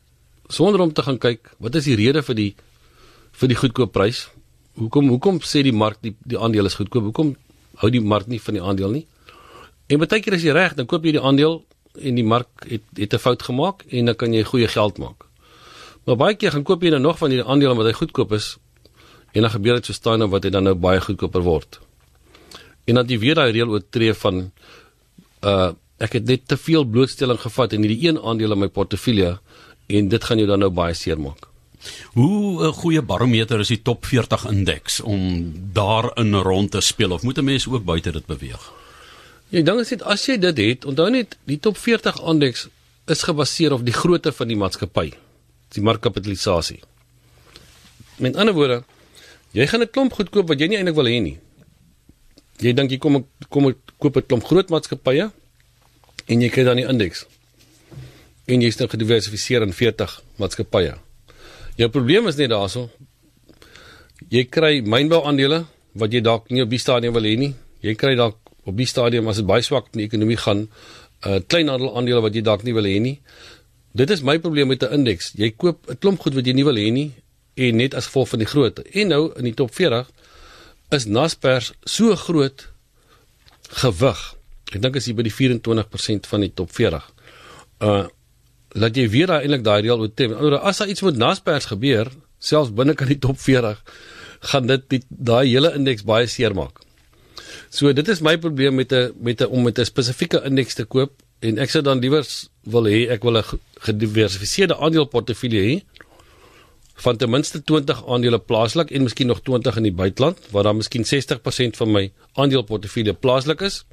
Sonder 0.49 0.81
om 0.81 0.91
te 0.93 1.01
gaan 1.01 1.17
kyk, 1.17 1.51
wat 1.59 1.75
is 1.75 1.85
die 1.85 1.95
rede 1.95 2.21
vir 2.21 2.35
die 2.35 2.55
vir 3.31 3.47
die 3.47 3.55
goedkoop 3.55 3.91
prys? 3.91 4.27
Hoekom 4.75 5.07
hoekom 5.09 5.39
sê 5.39 5.63
die 5.63 5.71
mark 5.71 5.97
die 6.01 6.15
die 6.25 6.37
aandeel 6.37 6.65
is 6.65 6.75
goedkoop? 6.75 7.03
Hoekom 7.03 7.35
hou 7.77 7.89
die 7.89 8.01
mark 8.01 8.27
nie 8.27 8.39
van 8.39 8.53
die 8.53 8.63
aandeel 8.63 8.91
nie? 8.91 9.07
En 9.87 10.01
baie 10.01 10.21
keer 10.21 10.33
as 10.33 10.41
jy 10.41 10.51
reg, 10.51 10.73
dan 10.73 10.85
koop 10.85 11.05
jy 11.05 11.11
die 11.11 11.21
aandeel 11.21 11.63
en 12.01 12.15
die 12.15 12.25
mark 12.25 12.65
het 12.67 12.83
het 12.97 13.13
'n 13.13 13.19
fout 13.19 13.43
gemaak 13.43 13.85
en 13.89 14.05
dan 14.05 14.15
kan 14.15 14.33
jy 14.33 14.43
goeie 14.43 14.67
geld 14.67 14.97
maak. 14.97 15.25
Maar 16.05 16.15
baie 16.15 16.35
keer 16.35 16.51
gaan 16.51 16.63
koop 16.63 16.83
jy 16.83 16.89
dan 16.89 17.01
nog 17.01 17.17
van 17.17 17.29
hierdie 17.29 17.47
aandele 17.47 17.75
wat 17.75 17.85
hy 17.85 17.93
goedkoop 17.93 18.31
is 18.31 18.57
en 19.31 19.41
dan 19.41 19.51
gebeur 19.51 19.74
dit 19.74 19.86
so 19.86 19.93
staan 19.93 20.19
nou 20.19 20.29
wat 20.29 20.43
hy 20.43 20.50
dan 20.50 20.63
nou 20.63 20.75
baie 20.75 21.00
goedkoper 21.01 21.41
word 21.41 21.79
en 22.86 23.00
dat 23.00 23.10
jy 23.10 23.17
weer 23.21 23.38
daai 23.38 23.51
reël 23.55 23.74
oortree 23.74 24.13
van 24.25 24.45
uh 25.41 25.74
ek 25.95 26.17
het 26.17 26.25
net 26.27 26.41
te 26.51 26.57
veel 26.60 26.83
blootstelling 26.83 27.38
gevat 27.39 27.71
in 27.74 27.86
hierdie 27.86 28.10
een 28.10 28.17
aandeel 28.19 28.51
in 28.51 28.60
my 28.60 28.67
portefeulje 28.67 29.38
en 29.88 30.10
dit 30.12 30.25
gaan 30.27 30.41
jou 30.41 30.48
dan 30.50 30.60
nou 30.60 30.67
baie 30.67 30.93
seermaak. 30.93 31.48
Hoe 32.19 32.60
'n 32.60 32.67
uh, 32.67 32.74
goeie 32.75 33.01
barometer 33.01 33.60
is 33.63 33.71
die 33.71 33.81
top 33.81 34.05
40 34.05 34.43
indeks 34.51 35.00
om 35.00 35.53
daarin 35.74 36.36
rond 36.36 36.71
te 36.71 36.81
speel 36.81 37.12
of 37.12 37.24
moet 37.24 37.38
'n 37.38 37.43
mens 37.43 37.67
ook 37.67 37.86
buite 37.86 38.12
dit 38.12 38.25
beweeg? 38.25 38.74
Ja, 39.55 39.62
dan 39.63 39.79
is 39.79 39.88
dit 39.93 40.01
as 40.03 40.25
jy 40.27 40.35
dit 40.43 40.57
het, 40.59 40.83
onthou 40.83 41.05
net 41.13 41.38
die 41.47 41.55
top 41.63 41.77
40 41.79 42.17
indeks 42.27 42.65
is 43.07 43.21
gebaseer 43.24 43.71
op 43.71 43.85
die 43.88 43.93
grootte 43.95 44.33
van 44.35 44.50
die 44.51 44.57
maatskappy, 44.59 45.13
die 45.71 45.83
markkapitalisasie. 45.85 46.81
Met 48.19 48.35
ander 48.35 48.51
woorde, 48.57 48.81
jy 49.55 49.67
gaan 49.71 49.81
'n 49.81 49.91
klomp 49.95 50.12
goedkoop 50.12 50.51
wat 50.51 50.59
jy 50.59 50.67
nie 50.67 50.77
eintlik 50.77 50.95
wil 50.95 51.07
hê 51.07 51.21
nie. 51.21 51.39
Jy 52.59 52.74
dink 52.74 52.91
jy 52.91 52.97
kom 52.97 53.27
kom 53.50 53.71
koop 53.97 54.17
'n 54.17 54.27
klomp 54.27 54.43
groot 54.43 54.69
maatskappye 54.69 55.31
en 56.27 56.41
jy 56.41 56.50
kry 56.50 56.63
dan 56.63 56.75
die 56.75 56.88
indeks. 56.88 57.25
En 58.47 58.62
jy's 58.62 58.77
nou 58.77 58.89
gediversifiseer 58.89 59.62
in 59.62 59.74
40 59.74 60.21
maatskappye. 60.35 60.97
Jou 61.77 61.89
probleem 61.89 62.27
is 62.27 62.35
net 62.35 62.50
daarso. 62.50 62.89
Jy 64.29 64.43
kry 64.50 64.81
mynbou 64.81 65.24
aandele 65.24 65.65
wat 65.93 66.12
jy 66.12 66.21
dalk 66.21 66.50
nie 66.50 66.62
op 66.62 66.69
die 66.69 66.79
stadium 66.79 67.13
wil 67.13 67.24
hê 67.24 67.38
nie. 67.38 67.55
Jy 67.79 67.95
kry 67.95 68.15
dalk 68.15 68.44
op 68.65 68.77
die 68.77 68.88
stadium 68.89 69.27
as 69.31 69.41
dit 69.41 69.48
baie 69.48 69.63
swak 69.65 69.91
in 69.93 70.01
die 70.03 70.07
ekonomie 70.10 70.38
gaan, 70.41 70.65
uh, 71.25 71.39
kleinhandel 71.48 71.93
aandele 71.95 72.24
wat 72.25 72.36
jy 72.36 72.43
dalk 72.45 72.65
nie 72.65 72.74
wil 72.75 72.88
hê 72.89 72.98
nie. 73.01 73.19
Dit 73.95 74.12
is 74.12 74.24
my 74.25 74.38
probleem 74.43 74.67
met 74.67 74.84
'n 74.84 74.93
indeks. 75.00 75.34
Jy 75.36 75.53
koop 75.57 75.89
'n 75.89 75.98
klomp 76.00 76.19
goed 76.19 76.34
wat 76.34 76.45
jy 76.45 76.53
nie 76.53 76.65
wil 76.65 76.75
hê 76.75 76.91
nie 76.91 77.12
en 77.55 77.77
net 77.77 77.93
as 77.95 78.05
gevolg 78.05 78.29
van 78.29 78.39
die 78.39 78.48
grootte. 78.48 78.84
En 78.91 79.07
nou 79.07 79.31
in 79.38 79.43
die 79.43 79.53
top 79.53 79.74
40 79.74 80.10
is 80.89 81.05
Naspers 81.05 81.72
so 81.84 82.15
groot 82.15 82.67
gewig. 83.81 84.36
Ek 84.74 84.81
dink 84.81 84.95
as 84.95 85.07
jy 85.07 85.13
by 85.13 85.24
die 85.24 85.34
24% 85.34 86.27
van 86.27 86.41
die 86.41 86.51
top 86.53 86.72
40. 86.72 87.03
Uh 87.79 88.05
laat 88.75 88.98
jy 88.98 89.05
weer 89.07 89.27
daai 89.31 89.45
eintlik 89.45 89.63
daai 89.63 89.81
reël 89.81 90.01
oortref. 90.03 90.34
Anders 90.36 90.62
as 90.62 90.77
daar 90.77 90.89
iets 90.91 91.01
met 91.01 91.15
Naspers 91.15 91.65
gebeur, 91.65 92.12
selfs 92.39 92.74
binne 92.75 92.93
kan 92.93 93.07
die 93.07 93.19
top 93.19 93.39
40, 93.39 93.79
gaan 94.51 94.67
dit 94.67 94.89
die 94.89 95.01
daai 95.10 95.48
hele 95.48 95.72
indeks 95.77 96.03
baie 96.03 96.27
seer 96.27 96.53
maak. 96.53 96.85
So 97.69 97.93
dit 97.93 98.07
is 98.07 98.21
my 98.21 98.38
probleem 98.38 98.75
met 98.75 98.91
'n 98.93 99.13
met 99.19 99.41
'n 99.41 99.45
om 99.45 99.63
met 99.63 99.79
'n 99.79 99.85
spesifieke 99.85 100.41
indeks 100.43 100.74
te 100.74 100.85
koop 100.85 101.12
en 101.39 101.57
ek 101.57 101.69
sou 101.69 101.83
dan 101.83 102.00
liewer 102.00 102.25
wil 102.63 102.83
hê 102.83 103.09
ek 103.09 103.24
wil 103.24 103.38
'n 103.38 103.59
gediversifiseerde 103.79 104.77
aandeleportefeulje 104.77 105.62
hê 105.62 105.83
van 106.95 107.17
ten 107.17 107.29
minste 107.29 107.63
20 107.63 108.07
aandele 108.07 108.39
plaaslik 108.39 108.91
en 108.91 109.03
miskien 109.03 109.27
nog 109.27 109.41
20 109.41 109.75
in 109.77 109.83
die 109.83 109.93
buiteland 109.93 110.38
waar 110.51 110.63
dan 110.63 110.75
miskien 110.75 111.03
60% 111.05 111.77
van 111.77 111.91
my 111.91 112.12
aandeleportefeulje 112.33 113.13
plaaslik 113.13 113.62
is 113.62 113.85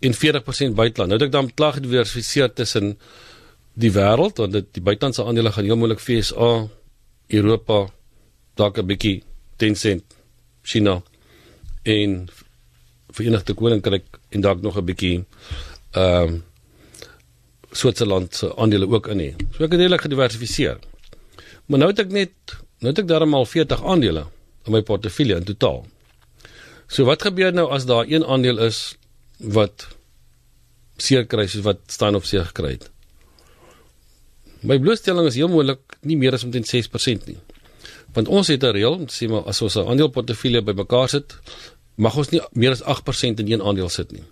en 0.00 0.14
40% 0.14 0.74
buiteland. 0.74 1.10
Nou 1.10 1.18
het 1.18 1.22
ek 1.28 1.32
dan 1.32 1.54
klaar 1.54 1.72
gediversifiseer 1.72 2.52
tussen 2.52 2.98
die 3.74 3.92
wêreld 3.92 4.40
want 4.40 4.52
dit 4.52 4.68
die 4.78 4.82
buitelandse 4.82 5.24
aandele 5.24 5.52
gaan 5.52 5.64
heel 5.64 5.76
moontlik 5.76 6.00
FSA, 6.00 6.68
Europa, 7.28 7.86
dalk 8.54 8.78
'n 8.78 8.86
bietjie 8.86 9.22
Tencent, 9.56 10.04
China 10.62 11.02
en 11.82 12.28
Verenigde 13.12 13.54
Koninkryk 13.54 14.18
en 14.30 14.40
dalk 14.40 14.62
nog 14.62 14.76
'n 14.76 14.84
bietjie 14.84 15.24
ehm 15.90 16.28
um, 16.28 16.42
Switserland 17.72 18.34
se 18.34 18.56
aandele 18.56 18.88
ook 18.88 19.06
in 19.06 19.18
hê. 19.18 19.30
So 19.54 19.64
ek 19.64 19.70
het 19.70 19.80
redelik 19.80 20.02
gediversifiseer. 20.02 20.78
Maar 21.66 21.78
nou 21.78 21.90
het 21.90 21.98
ek 21.98 22.10
net 22.10 22.32
nou 22.80 22.90
het 22.90 22.98
ek 22.98 23.06
darmal 23.06 23.46
40 23.46 23.84
aandele 23.84 24.26
in 24.66 24.72
my 24.72 24.82
portefeulje 24.82 25.36
in 25.36 25.44
totaal. 25.44 25.84
So 26.88 27.04
wat 27.04 27.22
gebeur 27.22 27.52
nou 27.54 27.68
as 27.70 27.86
daar 27.86 28.08
een 28.08 28.24
aandeel 28.24 28.58
is 28.66 28.96
wat 29.38 29.86
seer 30.96 31.26
kry 31.26 31.46
soos 31.46 31.64
wat 31.64 31.78
staan 31.86 32.18
op 32.18 32.24
seer 32.24 32.44
gekry 32.50 32.74
het? 32.78 32.90
My 34.60 34.78
blootstelling 34.78 35.28
is 35.30 35.38
heel 35.38 35.48
moontlik 35.48 35.96
nie 36.02 36.18
meer 36.20 36.34
as 36.36 36.44
omtrent 36.44 36.68
6% 36.68 37.28
nie. 37.30 37.38
Want 38.12 38.28
ons 38.28 38.48
het 38.48 38.64
'n 38.64 38.74
reël, 38.74 38.98
sê 39.06 39.28
maar 39.28 39.46
as 39.46 39.62
ons 39.62 39.76
'n 39.76 39.86
aandeleportefeulje 39.86 40.62
bymekaar 40.62 41.08
sit, 41.08 41.38
mag 42.00 42.16
ons 42.16 42.30
nie 42.32 42.40
meer 42.56 42.76
as 42.76 42.82
8% 42.82 43.42
in 43.42 43.50
een 43.52 43.62
aandeel 43.62 43.90
sit 43.92 44.12
nie. 44.16 44.24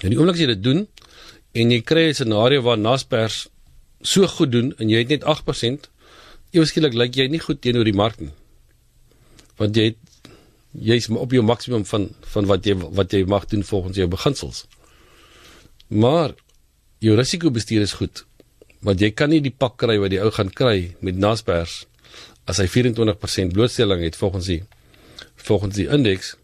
En 0.00 0.12
die 0.12 0.18
oomblik 0.18 0.38
as 0.38 0.42
jy 0.42 0.50
dit 0.52 0.62
doen 0.62 0.84
en 1.58 1.72
jy 1.74 1.80
kry 1.82 2.08
'n 2.08 2.14
scenario 2.14 2.62
waar 2.62 2.78
Naspers 2.78 3.48
so 4.02 4.26
goed 4.26 4.52
doen 4.52 4.74
en 4.78 4.88
jy 4.88 4.98
het 4.98 5.08
net 5.08 5.24
8%, 5.24 5.90
eweskielik 6.52 6.94
lyk 6.94 7.16
jy 7.16 7.28
nie 7.28 7.42
goed 7.42 7.60
teenoor 7.60 7.84
die 7.84 7.96
mark 7.96 8.20
nie. 8.20 8.32
Want 9.58 9.76
jy 9.76 9.96
jy's 10.72 11.08
op 11.10 11.32
jou 11.32 11.42
maksimum 11.42 11.84
van 11.84 12.10
van 12.32 12.46
wat 12.46 12.64
jy 12.64 12.74
wat 12.78 13.12
jy 13.12 13.24
mag 13.24 13.46
doen 13.46 13.64
volgens 13.64 13.96
jou 13.96 14.08
beginsels. 14.08 14.66
Maar 15.88 16.34
jou 16.98 17.16
risikobestuur 17.16 17.82
is 17.82 17.92
goed 17.92 18.24
want 18.80 19.00
jy 19.00 19.10
kan 19.12 19.30
nie 19.32 19.42
die 19.44 19.52
pak 19.52 19.76
kry 19.80 19.98
wat 20.00 20.12
die 20.12 20.20
ou 20.22 20.30
gaan 20.32 20.50
kry 20.50 20.94
met 21.04 21.18
Naspers 21.20 21.84
as 22.48 22.60
hy 22.62 22.66
24% 22.70 23.52
blootstelling 23.52 24.04
het 24.04 24.16
volgens 24.16 24.48
die 24.48 24.62
volgens 25.40 25.76
die 25.76 25.88
indeks 25.88 26.34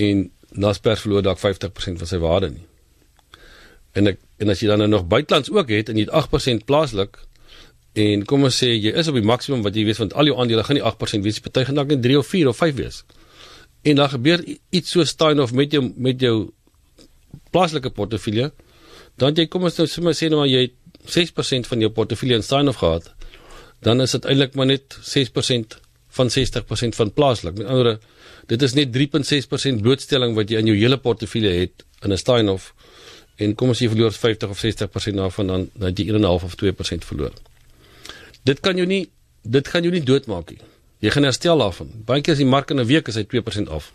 en 0.00 0.28
Naspers 0.50 1.04
verloor 1.04 1.22
dalk 1.22 1.38
50% 1.38 2.00
van 2.02 2.08
sy 2.10 2.18
waarde 2.18 2.50
nie. 2.50 2.64
En 3.94 4.10
ek 4.10 4.18
en 4.40 4.50
as 4.50 4.62
jy 4.62 4.70
dan 4.70 4.80
nou 4.80 4.88
nog 4.88 5.06
buitelands 5.10 5.50
ook 5.52 5.68
het 5.70 5.90
en 5.92 5.98
jy 5.98 6.06
het 6.06 6.14
8% 6.16 6.64
plaaslik 6.66 7.18
en 8.00 8.22
kom 8.24 8.46
ons 8.46 8.56
sê 8.62 8.70
jy 8.72 8.94
is 8.96 9.10
op 9.10 9.18
die 9.18 9.26
maksimum 9.26 9.64
wat 9.66 9.76
jy 9.76 9.84
weet 9.88 9.98
want 10.00 10.14
al 10.18 10.30
jou 10.30 10.36
aandele 10.40 10.64
gaan 10.64 10.78
nie 10.78 10.86
8% 10.86 11.26
wees, 11.26 11.40
party 11.44 11.66
gaan 11.68 11.78
dalk 11.78 11.90
net 11.92 12.02
3 12.06 12.18
of 12.18 12.26
4 12.30 12.48
of 12.48 12.56
5 12.56 12.78
wees. 12.78 13.02
En 13.82 14.00
dan 14.00 14.10
gebeur 14.14 14.42
iets 14.70 14.94
so 14.94 15.04
staan 15.04 15.40
of 15.40 15.52
met 15.52 15.72
jou 15.72 15.82
met 15.96 16.20
jou 16.20 16.50
plaaslike 17.54 17.90
portefeulje, 17.94 18.50
dan 19.18 19.36
jy 19.36 19.46
kom 19.50 19.66
ons 19.68 19.78
nou 19.78 19.86
sommer 19.90 20.16
sê 20.16 20.30
nou 20.30 20.46
jy 20.46 20.68
het 20.68 20.76
6% 21.10 21.68
van 21.70 21.82
jou 21.84 21.90
portefeulje 21.94 22.40
in 22.40 22.46
Steinof 22.46 22.80
gehad, 22.82 23.12
dan 23.84 24.00
is 24.00 24.12
dit 24.16 24.26
eintlik 24.28 24.56
maar 24.58 24.68
net 24.70 24.96
6% 25.04 25.78
van 26.10 26.30
60% 26.30 26.96
van 26.98 27.12
plaaslik. 27.12 27.56
Met 27.58 27.66
ander 27.66 27.84
woorde, 27.84 28.00
dit 28.46 28.62
is 28.62 28.74
net 28.74 28.92
3.6% 28.96 29.82
blootstelling 29.82 30.34
wat 30.34 30.50
jy 30.50 30.58
in 30.58 30.72
jou 30.72 30.76
hele 30.76 30.98
portefeulje 30.98 31.52
het 31.60 31.84
in 32.02 32.12
'n 32.12 32.16
Steinof 32.16 32.74
en 33.36 33.54
kom 33.54 33.70
as 33.70 33.80
jy 33.80 33.88
verloor 33.88 34.12
50 34.12 34.48
of 34.48 34.58
60% 34.58 35.16
daarvan 35.16 35.46
dan 35.46 35.68
dan 35.74 35.94
jy 35.94 36.10
1.5 36.12 36.44
of 36.44 36.54
2% 36.54 37.04
verloor. 37.04 37.32
Dit 38.44 38.60
kan 38.60 38.76
jou 38.76 38.86
nie 38.86 39.08
dit 39.42 39.68
gaan 39.68 39.82
jou 39.82 39.92
nie 39.92 40.04
doodmaak 40.04 40.50
nie. 40.50 40.60
Jy 41.00 41.10
gaan 41.10 41.24
herstel 41.24 41.58
daarvan. 41.58 41.88
Baie 42.04 42.20
keer 42.20 42.36
as 42.36 42.42
die 42.42 42.48
mark 42.48 42.70
in 42.70 42.80
'n 42.80 42.86
week 42.86 43.08
is 43.08 43.14
hy 43.14 43.24
2% 43.24 43.68
af. 43.68 43.92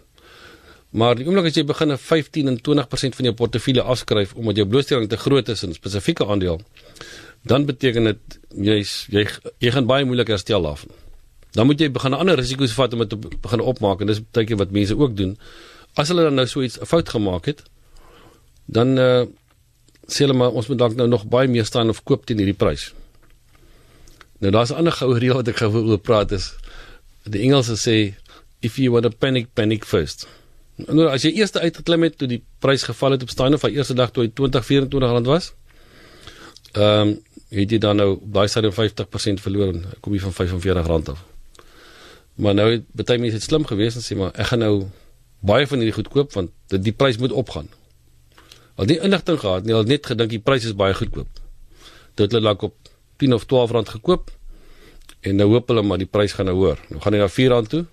Maar 0.90 1.16
die 1.16 1.26
oomblik 1.28 1.46
as 1.46 1.56
jy 1.56 1.64
begin 1.64 1.92
'n 1.92 1.98
15 1.98 2.48
en 2.48 2.58
20% 2.62 3.16
van 3.16 3.26
jou 3.26 3.34
portefeulje 3.34 3.82
afskryf 3.82 4.34
omdat 4.34 4.56
jou 4.56 4.68
blootstelling 4.68 5.10
te 5.10 5.18
groot 5.18 5.50
is 5.50 5.64
in 5.64 5.70
'n 5.70 5.74
spesifieke 5.74 6.26
aandeel, 6.26 6.62
dan 7.44 7.66
beteken 7.66 8.04
dit 8.04 8.40
jy's 8.56 9.08
jy 9.10 9.28
jy 9.60 9.72
gaan 9.72 9.86
baie 9.86 10.06
moeilik 10.06 10.28
herstel 10.28 10.62
daarvan. 10.62 10.90
Dan 11.56 11.70
moet 11.70 11.80
jy 11.80 11.90
begin 11.96 12.14
ander 12.14 12.38
risiko's 12.40 12.76
vat 12.76 12.94
om 12.94 13.04
dit 13.06 13.10
te 13.14 13.40
begin 13.42 13.64
opmaak 13.64 14.04
en 14.04 14.12
dis 14.12 14.20
baie 14.20 14.48
keer 14.48 14.60
wat 14.60 14.76
mense 14.76 14.98
ook 14.98 15.16
doen. 15.16 15.38
As 15.96 16.12
hulle 16.12 16.28
dan 16.28 16.36
nou 16.36 16.48
so 16.52 16.64
iets 16.66 16.78
fout 16.84 17.10
gemaak 17.10 17.48
het, 17.52 17.64
dan 18.66 18.98
uh 19.00 19.26
sê 20.06 20.22
hulle 20.22 20.36
maar 20.38 20.54
ons 20.54 20.68
moet 20.70 20.78
dalk 20.78 20.94
nou 21.00 21.08
nog 21.10 21.24
baie 21.26 21.50
meer 21.50 21.66
staan 21.66 21.90
of 21.90 22.04
koop 22.06 22.28
teen 22.30 22.38
hierdie 22.38 22.54
prys. 22.54 22.92
Nou 24.38 24.52
daar's 24.54 24.70
'n 24.72 24.78
ander 24.84 24.94
goue 25.00 25.20
reël 25.20 25.40
wat 25.42 25.48
ek 25.48 25.64
gou 25.64 25.72
wil 25.74 25.98
praat 25.98 26.32
is 26.32 26.54
die 27.26 27.42
Engelse 27.42 27.76
sê 27.82 28.14
if 28.62 28.78
you 28.78 28.92
want 28.92 29.06
to 29.06 29.10
panic 29.10 29.48
panic 29.54 29.86
first. 29.86 30.28
Nou 30.78 31.08
as 31.10 31.24
jy 31.24 31.32
eers 31.40 31.54
uitgeklim 31.54 32.04
het 32.04 32.18
toe 32.18 32.28
die 32.28 32.42
prys 32.60 32.84
geval 32.84 33.16
het 33.16 33.24
op 33.24 33.30
staan 33.30 33.54
of 33.54 33.64
van 33.64 33.72
eerste 33.72 33.94
dag 33.94 34.12
toe 34.12 34.24
hy 34.24 34.30
2024 34.30 35.10
rand 35.12 35.26
was. 35.26 35.54
Ehm 36.74 37.08
um, 37.08 37.16
het 37.56 37.72
jy 37.72 37.78
dan 37.80 37.96
nou 37.96 38.20
daai 38.22 38.48
sy 38.52 38.60
50% 38.60 39.40
verloor 39.40 39.70
en 39.74 39.86
kom 40.02 40.14
jy 40.14 40.20
van 40.20 40.34
45 40.34 40.88
rand 40.88 41.10
af. 41.10 41.24
Maar 42.36 42.54
nou 42.54 42.68
het 42.72 42.86
baie 42.92 43.20
mense 43.20 43.40
het 43.40 43.44
slim 43.44 43.66
gewees 43.66 43.96
en 43.96 44.04
sê 44.04 44.18
maar 44.20 44.34
ek 44.36 44.52
gaan 44.52 44.60
nou 44.60 44.76
baie 45.46 45.68
van 45.68 45.80
hierdie 45.80 45.96
goed 45.96 46.12
koop 46.12 46.34
want 46.34 46.52
die, 46.74 46.80
die 46.80 46.94
prys 46.94 47.18
moet 47.18 47.32
opgaan. 47.32 47.70
Al 48.76 48.86
die 48.86 49.00
inligting 49.00 49.40
gehad, 49.40 49.66
nie 49.66 49.74
al 49.74 49.88
net 49.88 50.06
gedink 50.06 50.30
die 50.30 50.44
prys 50.44 50.66
is 50.66 50.76
baie 50.76 50.94
goedkoop. 50.94 51.30
Dit 52.16 52.32
het 52.32 52.44
dalk 52.44 52.62
op 52.62 52.76
10 53.24 53.34
of 53.34 53.46
12 53.46 53.72
rand 53.72 53.90
gekoop 53.90 54.32
en 55.22 55.36
nou 55.36 55.50
hoop 55.54 55.68
hulle 55.72 55.82
maar 55.82 56.02
die 56.02 56.10
prys 56.10 56.36
gaan 56.36 56.52
nou 56.52 56.58
hoër. 56.58 56.82
Nou 56.90 57.02
gaan 57.02 57.14
hy 57.14 57.20
na 57.24 57.30
4 57.32 57.50
rand 57.56 57.70
toe 57.70 57.86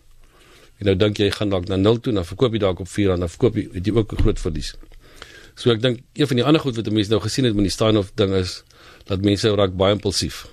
En 0.83 0.89
nou 0.91 0.97
dink 0.99 1.21
jy 1.23 1.29
gaan 1.31 1.53
dalk 1.53 1.69
na 1.71 1.77
0 1.79 2.01
toe, 2.03 2.13
dan 2.17 2.25
verkoop 2.27 2.57
jy 2.57 2.61
dalk 2.65 2.81
op 2.83 2.89
4 2.91 3.13
en 3.15 3.23
dan 3.23 3.31
verkoop 3.31 3.55
jy 3.55 3.69
het 3.71 3.87
jy 3.87 3.93
ook 3.95 4.13
'n 4.13 4.23
groot 4.23 4.41
verlies. 4.41 4.75
So 5.55 5.71
ek 5.71 5.81
dink 5.81 6.01
een 6.19 6.27
van 6.27 6.37
die 6.37 6.45
ander 6.45 6.61
goed 6.61 6.75
wat 6.77 6.91
mense 6.91 7.11
nou 7.11 7.21
gesien 7.21 7.45
het 7.45 7.55
met 7.55 7.63
die 7.63 7.71
Steinhoff 7.71 8.11
ding 8.15 8.35
is 8.35 8.65
dat 9.07 9.23
mense 9.23 9.55
raak 9.55 9.77
baie 9.77 9.95
impulsief. 9.95 10.49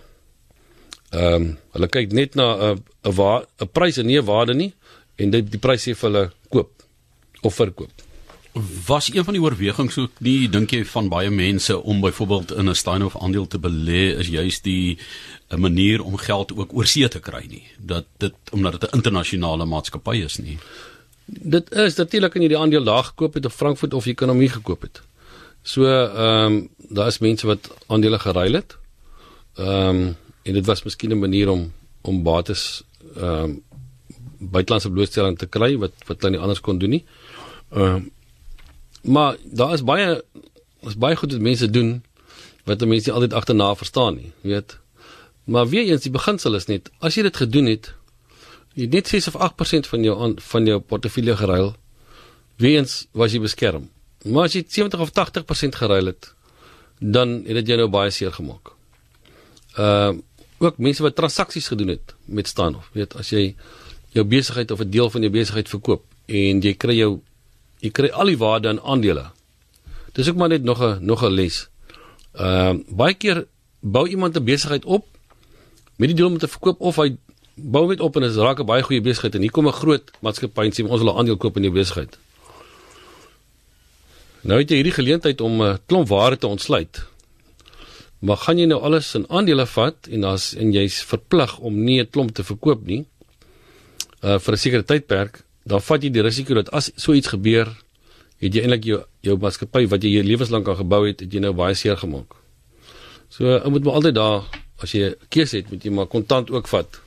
Ehm 1.10 1.34
um, 1.34 1.58
hulle 1.74 1.88
kyk 1.89 2.12
net 2.13 2.36
na 2.36 2.74
'n 2.74 2.84
'n 3.04 3.44
'n 3.62 3.72
prys 3.74 3.98
en 3.98 4.06
nie 4.06 4.20
'n 4.20 4.25
waarde 4.25 4.54
nie 4.54 4.74
en 5.16 5.32
dit 5.32 5.51
die 5.51 5.60
prys 5.60 5.88
sê 5.88 5.96
vir 5.96 6.10
hulle 6.10 6.32
koop 6.50 6.72
of 7.42 7.56
verkoop. 7.56 7.92
Was 8.88 9.10
een 9.13 9.24
van 9.24 9.34
die 9.34 9.42
oorwegings 9.42 9.98
ook 9.98 10.20
nie 10.20 10.50
dink 10.50 10.72
jy 10.72 10.84
van 10.86 11.10
baie 11.10 11.30
mense 11.30 11.78
om 11.84 12.01
byvoorbeeld 12.01 12.51
in 12.51 12.70
'n 12.70 12.75
Steinhoff 12.75 13.18
aandeel 13.18 13.48
te 13.48 13.60
belê 13.60 14.18
is 14.20 14.28
juis 14.28 14.62
die 14.62 14.98
'n 15.50 15.60
manier 15.60 16.04
om 16.04 16.18
geld 16.18 16.58
ook 16.58 16.74
oorsee 16.74 17.08
te 17.08 17.20
kry 17.20 17.46
nie? 17.50 17.63
Dat 17.78 18.06
dit 18.18 18.34
omdat 18.51 18.72
dit 18.82 18.92
'n 18.92 18.96
internasionale 18.96 19.66
maatskappy 19.66 20.24
is 20.24 20.38
nie. 20.38 20.58
Dit 21.25 21.72
is 21.72 21.96
natuurlik 21.96 22.32
kan 22.32 22.42
jy 22.42 22.48
die 22.48 22.58
aandeel 22.58 22.84
daar 22.84 23.04
gekoop 23.04 23.34
het 23.34 23.46
op 23.46 23.51
Frankfurt 23.51 23.94
of 23.94 24.06
jy 24.06 24.13
kan 24.13 24.30
hom 24.30 24.39
hier 24.39 24.51
gekoop 24.51 24.82
het. 24.82 25.01
So 25.63 25.86
ehm 25.86 26.46
um, 26.46 26.70
daar 26.89 27.08
is 27.08 27.20
mense 27.20 27.48
wat 27.48 27.70
aandele 27.88 28.20
geruil 28.20 28.54
het. 28.54 28.78
Ehm 29.56 29.96
um, 29.96 30.16
en 30.43 30.53
dit 30.53 30.65
was 30.65 30.84
miskien 30.84 31.12
'n 31.12 31.19
manier 31.19 31.50
om 31.50 31.72
om 32.01 32.24
bates 32.24 32.84
ehm 33.15 33.43
um, 33.43 33.63
buitelandse 34.39 34.89
blootstelling 34.89 35.38
te 35.38 35.46
kry 35.46 35.77
wat 35.77 35.91
wat 36.08 36.22
hulle 36.22 36.31
nie 36.31 36.39
anders 36.39 36.62
kon 36.62 36.79
doen 36.79 36.89
nie 36.89 37.05
ehm 37.69 37.96
um, 37.96 38.12
Maar 39.01 39.36
daar 39.43 39.74
is 39.74 39.84
baie 39.84 40.24
is 40.79 40.98
baie 40.98 41.15
goed 41.15 41.31
wat 41.31 41.41
mense 41.41 41.69
doen 41.69 42.03
wat 42.63 42.86
mense 42.86 43.10
nie 43.10 43.15
altyd 43.15 43.34
agterna 43.34 43.75
verstaan 43.75 44.15
nie, 44.15 44.31
weet. 44.41 44.77
Maar 45.43 45.67
weer 45.67 45.84
eens 45.84 46.01
die 46.01 46.12
beginsel 46.12 46.55
is 46.55 46.65
net 46.65 46.91
as 47.00 47.15
jy 47.15 47.24
dit 47.25 47.38
gedoen 47.38 47.65
het, 47.65 47.93
jy 48.77 48.86
net 48.91 49.08
6 49.08 49.31
of 49.31 49.39
8% 49.41 49.89
van 49.89 50.03
jou 50.03 50.15
aan, 50.22 50.36
van 50.39 50.65
jou 50.65 50.79
portefeulje 50.79 51.36
geruil, 51.36 51.74
weer 52.55 52.77
eens 52.77 53.08
was 53.12 53.34
jy 53.34 53.41
beskerm. 53.41 53.89
Maar 54.24 54.51
as 54.51 54.60
jy 54.60 54.63
70 54.67 55.00
of 55.00 55.12
80% 55.15 55.79
geruil 55.81 56.12
het, 56.12 56.34
dan 57.00 57.39
het 57.48 57.62
dit 57.62 57.74
jou 57.74 57.79
nou 57.79 57.89
baie 57.89 58.12
seer 58.12 58.36
gemaak. 58.36 58.75
Ehm 59.75 60.17
uh, 60.17 60.25
ook 60.60 60.78
mense 60.78 61.01
wat 61.01 61.16
transaksies 61.16 61.68
gedoen 61.68 61.88
het 61.88 62.13
met 62.25 62.48
Stanhof, 62.48 62.89
weet 62.94 63.16
as 63.16 63.30
jy 63.30 63.56
jou 64.16 64.25
besigheid 64.25 64.72
of 64.72 64.80
'n 64.80 64.89
deel 64.89 65.10
van 65.10 65.22
jou 65.22 65.32
besigheid 65.32 65.70
verkoop 65.70 66.04
en 66.25 66.62
jy 66.62 66.74
kry 66.74 66.96
jou 66.98 67.22
jy 67.80 67.89
kry 67.89 68.10
al 68.10 68.25
die 68.25 68.38
waarde 68.38 68.70
in 68.70 68.82
aandele. 68.82 69.32
Dis 70.13 70.30
ook 70.30 70.36
maar 70.36 70.50
net 70.50 70.63
nog 70.63 70.82
'n 70.82 71.06
nog 71.06 71.24
'n 71.24 71.32
les. 71.32 71.70
Ehm 72.34 72.75
uh, 72.75 72.84
baie 72.89 73.13
keer 73.13 73.48
bou 73.80 74.08
iemand 74.08 74.36
'n 74.36 74.44
besigheid 74.44 74.86
op 74.86 75.06
met 75.96 76.10
die 76.10 76.18
doel 76.18 76.32
om 76.32 76.38
te 76.38 76.48
verkoop 76.48 76.82
of 76.82 76.96
hy 76.96 77.18
bou 77.56 77.88
net 77.88 78.00
op 78.00 78.16
en 78.16 78.22
dit 78.22 78.36
raak 78.36 78.60
'n 78.60 78.66
baie 78.66 78.84
goeie 78.84 79.01
besigheid 79.01 79.36
en 79.36 79.42
hier 79.42 79.51
kom 79.51 79.68
'n 79.68 79.72
groot 79.72 80.12
maatskappy 80.20 80.66
en 80.66 80.72
sê 80.72 80.89
ons 80.89 81.01
wil 81.01 81.13
'n 81.13 81.18
aandeel 81.18 81.38
koop 81.38 81.56
in 81.56 81.62
die 81.62 81.72
besigheid. 81.72 82.18
Nou 84.42 84.60
het 84.60 84.70
jy 84.70 84.75
hierdie 84.75 84.96
geleentheid 84.96 85.42
om 85.42 85.62
'n 85.62 85.80
klomp 85.86 86.08
waarde 86.08 86.38
te 86.38 86.48
ontsluit. 86.48 87.06
Maar 88.20 88.38
gaan 88.38 88.58
jy 88.58 88.66
nou 88.66 88.82
alles 88.82 89.16
in 89.16 89.26
aandele 89.30 89.66
vat 89.66 90.08
en 90.12 90.24
as 90.24 90.54
en 90.54 90.74
jy's 90.74 91.04
verplig 91.04 91.60
om 91.60 91.84
nie 91.84 92.02
'n 92.02 92.10
klomp 92.10 92.34
te 92.36 92.44
verkoop 92.44 92.86
nie 92.86 93.06
uh 94.24 94.40
vir 94.40 94.54
'n 94.54 94.58
sekere 94.58 94.84
tydperk 94.84 95.44
dan 95.70 95.82
vat 95.82 96.04
jy 96.04 96.12
die 96.14 96.24
risiko 96.26 96.58
dat 96.58 96.72
as 96.76 96.92
so 96.96 97.14
iets 97.14 97.32
gebeur, 97.34 97.70
het 98.40 98.56
jy 98.56 98.64
eintlik 98.64 98.88
jou 98.88 99.04
jou 99.26 99.36
maatskappy 99.38 99.86
wat 99.92 100.04
jy 100.04 100.14
jou 100.16 100.24
lewenslank 100.24 100.68
aan 100.72 100.80
gebou 100.80 101.02
het, 101.08 101.20
het 101.20 101.34
jy 101.34 101.42
nou 101.44 101.52
baie 101.54 101.76
seer 101.76 101.98
gemaak. 102.00 102.38
So 103.30 103.58
ou 103.58 103.72
moet 103.74 103.84
maar 103.84 104.00
altyd 104.00 104.16
daar 104.16 104.48
as 104.80 104.94
jy 104.96 105.10
'n 105.10 105.16
keuse 105.30 105.58
het, 105.58 105.72
moet 105.72 105.84
jy 105.84 105.92
maar 105.92 106.08
kontant 106.08 106.50
ook 106.52 106.68
vat. 106.68 107.02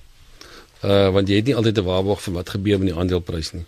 Uh 0.85 1.11
want 1.11 1.28
jy 1.28 1.37
het 1.37 1.47
nie 1.47 1.57
altyd 1.57 1.78
'n 1.78 1.85
waarborg 1.85 2.21
vir 2.21 2.35
wat 2.35 2.50
gebeur 2.50 2.78
met 2.78 2.88
die 2.88 2.99
aandeleprys 2.99 3.52
nie. 3.52 3.64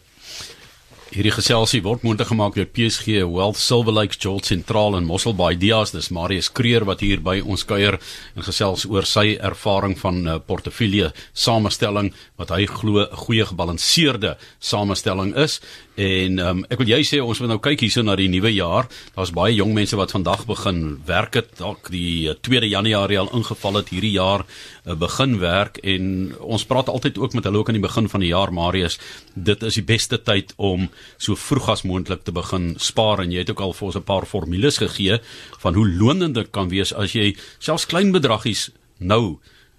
Hierdie 1.14 1.30
geselsie 1.30 1.78
word 1.84 2.02
moontlik 2.02 2.26
gemaak 2.26 2.56
deur 2.56 2.66
PSG 2.74 3.20
Wealth 3.30 3.60
Silver 3.62 3.94
Lakes 3.94 4.18
Joel 4.18 4.40
Sentraal 4.42 4.96
in 4.98 5.04
Mosselbaai 5.06 5.54
Dias. 5.62 5.92
Dis 5.94 6.08
Marius 6.10 6.48
Kreer 6.50 6.82
wat 6.88 7.04
hier 7.06 7.20
by 7.22 7.36
ons 7.38 7.62
kuier 7.62 8.00
en 8.34 8.42
gesels 8.42 8.82
oor 8.90 9.06
sy 9.06 9.36
ervaring 9.38 9.94
van 10.00 10.18
uh, 10.26 10.40
portefeulje 10.42 11.12
samestelling 11.30 12.10
wat 12.34 12.50
hy 12.50 12.66
glo 12.66 13.06
'n 13.06 13.14
goeie 13.14 13.46
gebalanseerde 13.46 14.34
samestelling 14.58 15.36
is. 15.38 15.60
En 15.94 16.38
um, 16.42 16.64
ek 16.66 16.80
wil 16.82 16.90
jy 16.90 17.04
sê 17.06 17.22
ons 17.22 17.38
moet 17.38 17.52
nou 17.52 17.60
kyk 17.62 17.86
hierso 17.86 18.02
na 18.02 18.16
die 18.18 18.26
nuwe 18.26 18.50
jaar. 18.50 18.90
Daar's 19.14 19.30
baie 19.30 19.54
jong 19.54 19.70
mense 19.70 19.94
wat 19.94 20.10
vandag 20.10 20.42
begin 20.50 20.98
werk 21.06 21.38
het. 21.38 21.54
Dalk 21.62 21.92
die 21.94 22.26
2de 22.42 22.66
Januarie 22.66 23.20
al 23.22 23.30
ingeval 23.30 23.78
het 23.78 23.94
hierdie 23.94 24.16
jaar 24.18 24.42
uh, 24.42 24.98
begin 24.98 25.38
werk 25.38 25.78
en 25.78 26.34
ons 26.42 26.66
praat 26.66 26.90
altyd 26.90 27.22
ook 27.22 27.38
met 27.38 27.44
hulle 27.46 27.62
ook 27.62 27.70
aan 27.70 27.78
die 27.78 27.86
begin 27.86 28.10
van 28.10 28.20
die 28.20 28.34
jaar 28.34 28.50
Marius. 28.50 28.98
Dit 29.34 29.62
is 29.62 29.78
die 29.78 29.86
beste 29.86 30.18
tyd 30.18 30.50
om 30.56 30.90
so 31.18 31.34
vroeg 31.34 31.68
as 31.68 31.82
moontlik 31.82 32.24
te 32.24 32.32
begin 32.32 32.74
spaar 32.78 33.20
en 33.20 33.32
jy 33.32 33.38
het 33.44 33.50
ook 33.50 33.60
al 33.60 33.72
vir 33.72 33.86
ons 33.86 33.96
'n 33.96 34.02
paar 34.02 34.26
formules 34.26 34.78
gegee 34.78 35.18
van 35.58 35.74
hoe 35.74 35.88
lonend 35.88 36.34
dit 36.34 36.50
kan 36.50 36.68
wees 36.68 36.92
as 36.92 37.12
jy 37.12 37.36
selfs 37.58 37.86
klein 37.86 38.12
bedragies 38.12 38.70
nou 38.98 39.38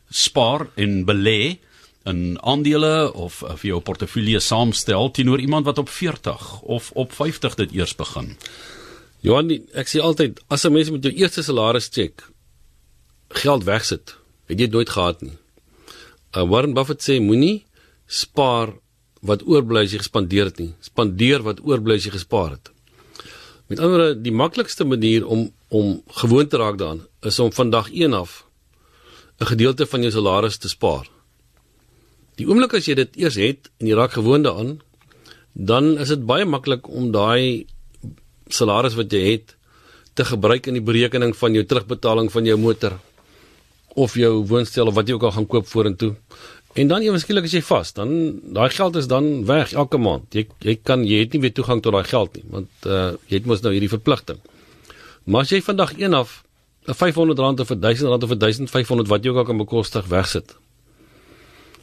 spaar 0.09 0.67
en 0.75 1.05
belê 1.05 1.59
in 2.05 2.37
aandele 2.41 3.13
of 3.13 3.43
of 3.43 3.61
jou 3.61 3.79
portefeulje 3.81 4.39
saamstel 4.39 5.11
teenoor 5.11 5.39
iemand 5.39 5.65
wat 5.65 5.77
op 5.77 5.89
40 5.89 6.61
of 6.61 6.91
op 6.91 7.11
50 7.11 7.55
dit 7.55 7.71
eers 7.71 7.95
begin. 7.95 8.37
Johan, 9.25 9.49
ek 9.73 9.89
sê 9.89 10.01
altyd 10.01 10.41
as 10.47 10.65
'n 10.65 10.73
mens 10.73 10.89
met 10.89 11.03
jou 11.03 11.13
eerste 11.13 11.43
salaris 11.43 11.89
check 11.89 12.21
geld 13.29 13.63
wegsit, 13.63 14.15
het 14.47 14.59
jy 14.59 14.67
nooit 14.67 14.89
gehad 14.89 15.21
nie. 15.21 15.37
Uh, 16.35 16.43
Warren 16.43 16.73
Buffett 16.73 17.01
sê 17.01 17.19
moenie 17.19 17.65
spaar 18.05 18.75
wat 19.25 19.43
oorbly 19.47 19.85
as 19.85 19.93
jy 19.93 20.01
gespandeer 20.03 20.51
het 20.51 20.59
nie. 20.61 20.71
Spandeer 20.85 21.43
wat 21.45 21.61
oorbly 21.65 21.97
as 21.99 22.07
jy 22.07 22.13
gespaar 22.15 22.55
het. 22.55 22.71
Met 23.67 23.79
ander 23.79 23.97
woorde, 23.97 24.21
die 24.21 24.33
maklikste 24.33 24.85
manier 24.85 25.25
om 25.25 25.51
om 25.75 26.01
gewoon 26.21 26.47
te 26.47 26.57
raak 26.61 26.77
daaraan 26.77 27.01
is 27.25 27.39
om 27.39 27.51
vandag 27.51 27.89
1 27.91 28.13
af 28.13 28.45
'n 29.39 29.45
gedeelte 29.45 29.85
van 29.85 30.01
jou 30.01 30.11
salaris 30.11 30.57
te 30.57 30.69
spaar. 30.69 31.09
Die 32.35 32.47
oomblik 32.47 32.73
as 32.73 32.85
jy 32.85 32.95
dit 32.95 33.15
eers 33.15 33.35
het 33.35 33.69
en 33.79 33.87
jy 33.87 33.95
raak 33.95 34.11
gewoond 34.11 34.43
daaraan, 34.43 34.79
dan 35.51 35.97
is 35.97 36.07
dit 36.07 36.25
baie 36.25 36.45
maklik 36.45 36.87
om 36.87 37.11
daai 37.11 37.65
salaris 38.47 38.95
wat 38.95 39.11
jy 39.11 39.31
het 39.31 39.55
te 40.13 40.25
gebruik 40.25 40.67
in 40.67 40.73
die 40.73 40.83
berekening 40.83 41.35
van 41.35 41.53
jou 41.53 41.63
terugbetaling 41.63 42.31
van 42.31 42.45
jou 42.45 42.57
motor 42.57 42.99
of 43.95 44.15
jou 44.15 44.45
woonstel 44.47 44.87
of 44.87 44.95
wat 44.95 45.07
jy 45.07 45.15
ook 45.15 45.23
al 45.23 45.31
gaan 45.31 45.47
koop 45.47 45.67
vorentoe. 45.67 46.15
En 46.75 46.89
dan 46.91 47.05
ewe 47.05 47.19
skielik 47.19 47.47
as 47.47 47.53
jy 47.55 47.61
vas, 47.63 47.93
dan 47.95 48.09
daai 48.55 48.69
geld 48.69 48.97
is 48.99 49.07
dan 49.07 49.45
weg 49.47 49.71
elke 49.73 49.97
maand. 49.97 50.27
Jy 50.35 50.47
jy 50.59 50.75
kan 50.83 51.05
jy 51.07 51.21
het 51.23 51.33
nie 51.33 51.41
weer 51.45 51.53
toegang 51.55 51.81
tot 51.81 51.95
daai 51.95 52.03
geld 52.09 52.35
nie, 52.35 52.43
want 52.51 52.89
uh 52.89 53.13
jy 53.31 53.39
het 53.39 53.47
mos 53.47 53.63
nou 53.63 53.71
hierdie 53.71 53.91
verpligting. 53.91 54.41
Maar 55.25 55.47
as 55.47 55.55
jy 55.55 55.61
vandag 55.63 55.95
een 55.97 56.13
af 56.13 56.43
'n 56.87 56.91
R500 56.91 57.39
of 57.63 57.71
'n 57.71 57.79
R1000 57.79 58.23
of 58.23 58.31
'n 58.31 58.39
1500 58.39 59.07
wat 59.07 59.23
jy 59.23 59.29
ook 59.31 59.37
al 59.37 59.49
kan 59.49 59.57
bekostig 59.57 60.05
wegsit, 60.05 60.55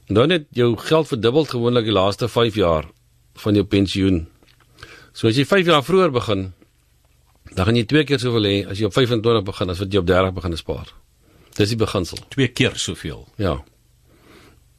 Dan 0.07 0.31
het 0.31 0.45
jou 0.51 0.77
geld 0.77 1.09
verdubbel 1.09 1.45
gewoonlik 1.45 1.85
die 1.85 1.95
laaste 1.95 2.29
5 2.29 2.55
jaar 2.55 2.89
van 3.35 3.55
jou 3.55 3.65
pensioen. 3.65 4.27
So 5.13 5.29
as 5.29 5.39
jy 5.39 5.47
5 5.47 5.67
jaar 5.67 5.85
vroeër 5.85 6.11
begin, 6.13 6.53
dan 7.55 7.65
gaan 7.65 7.77
jy 7.77 7.85
twee 7.89 8.05
keer 8.05 8.19
soveel 8.21 8.49
hê 8.49 8.57
as 8.69 8.81
jy 8.81 8.89
op 8.89 8.97
25 8.97 9.45
begin 9.47 9.71
as 9.71 9.79
wat 9.79 9.93
jy 9.93 10.03
op 10.03 10.07
30 10.07 10.35
begin 10.35 10.57
spaar. 10.57 10.93
Dis 11.57 11.73
die 11.73 11.79
beginsel. 11.81 12.19
Twee 12.29 12.49
keer 12.49 12.77
soveel. 12.77 13.27
Ja. 13.37 13.61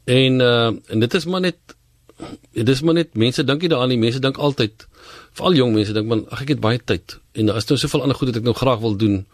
En 0.04 0.40
uh 0.40 0.72
en 0.92 1.00
dit 1.00 1.14
is 1.14 1.24
maar 1.24 1.40
net 1.40 1.76
dit 2.52 2.68
is 2.68 2.82
maar 2.82 2.94
net 2.94 3.14
mense 3.14 3.44
dink 3.44 3.60
nie 3.60 3.68
daaraan 3.68 3.88
nie. 3.88 3.98
Mense 3.98 4.20
dink 4.22 4.36
altyd 4.36 4.86
veral 5.34 5.56
jong 5.58 5.72
mense 5.74 5.92
dink 5.92 6.08
man, 6.08 6.26
ag 6.30 6.44
ek 6.44 6.54
het 6.54 6.60
baie 6.62 6.78
tyd 6.78 7.18
en 7.34 7.50
daar 7.50 7.58
is 7.58 7.66
nou 7.70 7.78
soveel 7.80 8.04
ander 8.04 8.18
goed 8.18 8.30
wat 8.30 8.38
ek 8.42 8.46
nou 8.46 8.54
graag 8.54 8.80
wil 8.84 8.96
doen. 9.00 9.24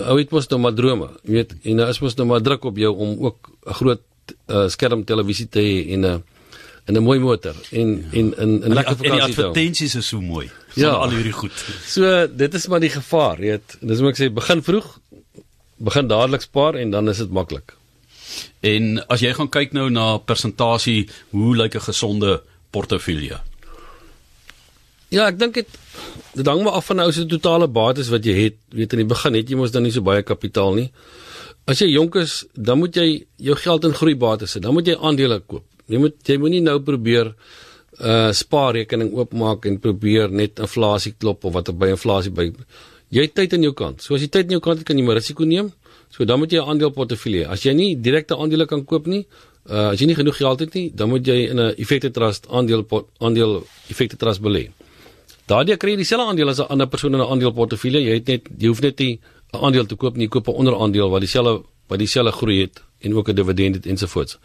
Ou 0.00 0.16
het 0.18 0.30
mos 0.32 0.48
nou 0.48 0.58
maar 0.60 0.74
drome, 0.76 1.08
jy 1.24 1.38
weet, 1.38 1.54
en 1.68 1.80
daar 1.80 1.92
is 1.92 2.00
mos 2.00 2.16
nou 2.16 2.26
maar 2.28 2.44
druk 2.44 2.64
op 2.68 2.78
jou 2.80 2.92
om 2.92 3.16
ook 3.28 3.50
'n 3.66 3.74
groot 3.80 4.04
uh, 4.48 4.68
skerm 4.68 5.04
televisie 5.04 5.48
te 5.48 5.60
hê 5.60 5.92
en 5.94 6.00
'n 6.00 6.04
uh, 6.04 6.18
en 6.84 6.96
'n 6.96 7.02
mooi 7.02 7.18
motor 7.18 7.54
en 7.70 7.88
ja. 7.96 8.18
en 8.18 8.34
in 8.36 8.50
'n 8.64 8.74
lekker 8.74 8.96
vakansie. 8.96 9.34
Die 9.34 9.44
advertensies 9.44 9.94
is 9.94 10.08
so 10.08 10.20
mooi. 10.20 10.50
Ja, 10.74 10.88
al 10.88 11.10
hierdie 11.10 11.32
goed. 11.32 11.52
So 11.86 12.26
dit 12.26 12.54
is 12.54 12.66
maar 12.66 12.80
die 12.80 12.90
gevaar, 12.90 13.40
jy 13.40 13.50
weet. 13.56 13.76
Dis 13.80 14.00
moet 14.00 14.18
ek 14.18 14.20
sê 14.20 14.32
begin 14.32 14.62
vroeg, 14.62 14.98
begin 15.76 16.08
dadelik 16.08 16.42
spaar 16.42 16.74
en 16.74 16.90
dan 16.90 17.08
is 17.08 17.18
dit 17.18 17.30
maklik. 17.30 17.76
En 18.60 18.98
as 19.08 19.20
jy 19.20 19.32
gaan 19.34 19.50
kyk 19.50 19.72
nou 19.72 19.88
na 19.90 20.18
persentasie, 20.18 21.08
hoe 21.30 21.56
lyk 21.56 21.74
'n 21.74 21.88
gesonde 21.90 22.42
portefeulje? 22.70 23.40
Ja, 25.08 25.26
ek 25.28 25.38
dink 25.38 25.54
dit 25.54 25.68
dit 26.32 26.46
hang 26.46 26.62
maar 26.64 26.78
af 26.78 26.86
van 26.88 26.96
nou 26.96 27.12
se 27.12 27.26
totale 27.28 27.68
bates 27.68 28.08
wat 28.08 28.24
jy 28.24 28.32
het. 28.32 28.56
Weet 28.72 28.92
in 28.92 29.02
die 29.02 29.10
begin 29.10 29.34
het 29.34 29.50
jy 29.50 29.56
mos 29.56 29.72
dan 29.74 29.82
nie 29.82 29.92
so 29.92 30.00
baie 30.00 30.22
kapitaal 30.22 30.74
nie. 30.74 30.90
As 31.68 31.78
jy 31.78 31.90
jonk 31.92 32.16
is, 32.16 32.44
dan 32.54 32.80
moet 32.80 32.96
jy 32.96 33.26
jou 33.36 33.56
geld 33.56 33.84
in 33.84 33.92
groeibates 33.94 34.50
sit. 34.50 34.62
Dan 34.62 34.74
moet 34.74 34.88
jy 34.88 34.96
aandele 34.96 35.40
koop. 35.40 35.66
Jy 35.86 36.00
moet 36.00 36.16
jy 36.24 36.38
moenie 36.40 36.62
nou 36.64 36.78
probeer 36.80 37.34
'n 38.00 38.08
uh, 38.08 38.32
spaarrekening 38.32 39.12
oopmaak 39.12 39.66
en 39.66 39.78
probeer 39.78 40.30
net 40.30 40.58
inflasie 40.58 41.14
klop 41.18 41.44
of 41.44 41.52
wat 41.52 41.68
er 41.68 41.74
by 41.74 41.92
inflasie 41.92 42.32
by. 42.32 42.48
Jy 43.12 43.22
het 43.22 43.34
tyd 43.34 43.52
aan 43.52 43.62
jou 43.62 43.74
kant. 43.76 44.02
So 44.02 44.14
as 44.14 44.22
jy 44.22 44.28
tyd 44.28 44.48
aan 44.48 44.56
jou 44.56 44.64
kant 44.64 44.78
het, 44.78 44.86
kan 44.86 44.96
jy 44.96 45.04
maar 45.04 45.20
risiko 45.20 45.44
neem. 45.44 45.72
So 46.12 46.24
dan 46.24 46.38
moet 46.38 46.52
jy 46.52 46.60
'n 46.60 46.68
aandeleportefeulje. 46.68 47.48
As 47.48 47.62
jy 47.62 47.72
nie 47.72 47.96
direkte 47.96 48.36
aandele 48.36 48.66
kan 48.66 48.84
koop 48.84 49.06
nie, 49.06 49.26
uh, 49.70 49.92
as 49.92 50.00
jy 50.00 50.06
nie 50.06 50.14
genoeg 50.14 50.36
geld 50.36 50.60
het 50.60 50.74
nie, 50.74 50.92
dan 50.94 51.08
moet 51.08 51.26
jy 51.26 51.48
in 51.50 51.60
'n 51.60 51.74
effekte 51.76 52.10
trust 52.10 52.46
aandeel 52.48 52.84
aandeel 53.18 53.64
effekte 53.88 54.16
trust 54.16 54.40
belê. 54.40 54.70
Daardie 55.46 55.76
kry 55.76 55.90
jy 55.90 55.96
dieselfde 55.96 56.26
aandeel 56.28 56.48
as 56.48 56.60
'n 56.60 56.68
ander 56.68 56.86
persoon 56.86 57.14
in 57.14 57.20
'n 57.20 57.30
aandeleportefeulje. 57.30 58.00
Jy 58.00 58.14
het 58.14 58.26
net 58.26 58.42
jy 58.58 58.68
hoef 58.68 58.80
net 58.80 58.98
nie 58.98 59.20
'n 59.52 59.58
aandeel 59.64 59.86
te 59.86 59.96
koop 59.96 60.16
nie, 60.16 60.28
koop 60.28 60.48
'n 60.48 60.52
onderaandeel 60.52 61.08
wat 61.10 61.20
dieselfde 61.20 61.64
wat 61.88 61.98
dieselfde 61.98 62.32
groei 62.32 62.60
het 62.60 62.82
en 63.00 63.14
ook 63.14 63.28
'n 63.28 63.34
dividend 63.34 63.74
het 63.74 63.86
ensovoorts. 63.86 64.38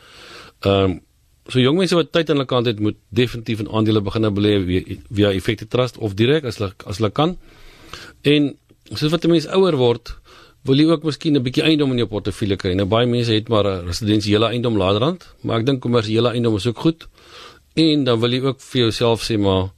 Ehm 0.62 0.84
um, 0.84 1.02
so 1.48 1.60
jong 1.60 1.78
mense 1.78 1.96
wat 1.96 2.12
tyd 2.12 2.30
aan 2.30 2.36
hulle 2.36 2.48
kant 2.48 2.66
het, 2.66 2.80
moet 2.80 2.96
definitief 3.10 3.60
in 3.60 3.70
aandele 3.70 4.02
begin 4.02 4.34
belê 4.34 4.54
via, 4.66 4.98
via 5.12 5.32
effekte 5.32 5.68
trust 5.68 5.98
of 5.98 6.14
direk 6.14 6.44
as 6.44 6.58
hulle 6.58 6.74
as 6.86 6.98
hulle 6.98 7.12
kan. 7.12 7.38
En 8.22 8.58
soos 8.94 9.12
wat 9.12 9.24
'n 9.24 9.30
mens 9.30 9.48
ouer 9.48 9.76
word, 9.76 10.18
wil 10.68 10.80
jy 10.80 10.88
ook 10.92 11.04
miskien 11.08 11.36
'n 11.36 11.44
bietjie 11.44 11.64
eiendom 11.64 11.92
in 11.92 11.98
jou 11.98 12.08
portefeulje 12.08 12.58
kry. 12.58 12.74
Nou 12.74 12.86
baie 12.86 13.08
mense 13.08 13.32
het 13.32 13.48
maar 13.50 13.66
'n 13.66 13.86
residensiële 13.88 14.48
eiendom 14.48 14.78
laterand, 14.78 15.26
maar 15.42 15.60
ek 15.60 15.66
dink 15.66 15.82
kommersiële 15.82 16.30
eiendom 16.30 16.56
is 16.56 16.68
ook 16.68 16.80
goed. 16.80 17.08
En 17.76 18.04
dan 18.04 18.20
wil 18.20 18.32
jy 18.32 18.42
ook 18.42 18.62
vir 18.62 18.82
jouself 18.82 19.24
sê 19.24 19.38
maar 19.38 19.72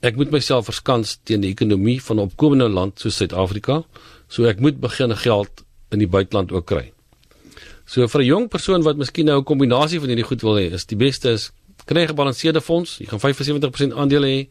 ek 0.00 0.16
moet 0.16 0.30
myself 0.30 0.64
verskans 0.64 1.18
teen 1.24 1.40
die 1.40 1.50
ekonomie 1.50 2.02
van 2.02 2.16
'n 2.16 2.28
opkomende 2.30 2.68
land 2.68 3.00
soos 3.00 3.16
Suid-Afrika. 3.16 3.84
So 4.28 4.44
ek 4.44 4.60
moet 4.60 4.80
begin 4.80 5.16
geld 5.16 5.64
in 5.90 5.98
die 5.98 6.08
buiteland 6.08 6.52
ook 6.52 6.66
kry. 6.66 6.92
So 7.86 8.06
vir 8.06 8.20
'n 8.20 8.26
jong 8.26 8.48
persoon 8.48 8.82
wat 8.82 8.96
miskien 8.96 9.26
nou 9.26 9.38
'n 9.38 9.44
kombinasie 9.44 9.98
van 9.98 10.08
hierdie 10.08 10.26
goed 10.26 10.42
wil 10.42 10.56
hê, 10.56 10.72
is 10.72 10.86
die 10.86 10.96
beste 10.96 11.30
is 11.30 11.50
kry 11.84 12.02
'n 12.02 12.06
gebalanseerde 12.06 12.60
fonds. 12.60 12.98
Jy 12.98 13.06
gaan 13.06 13.20
75% 13.20 13.92
aandele 13.92 14.26
hê 14.26 14.48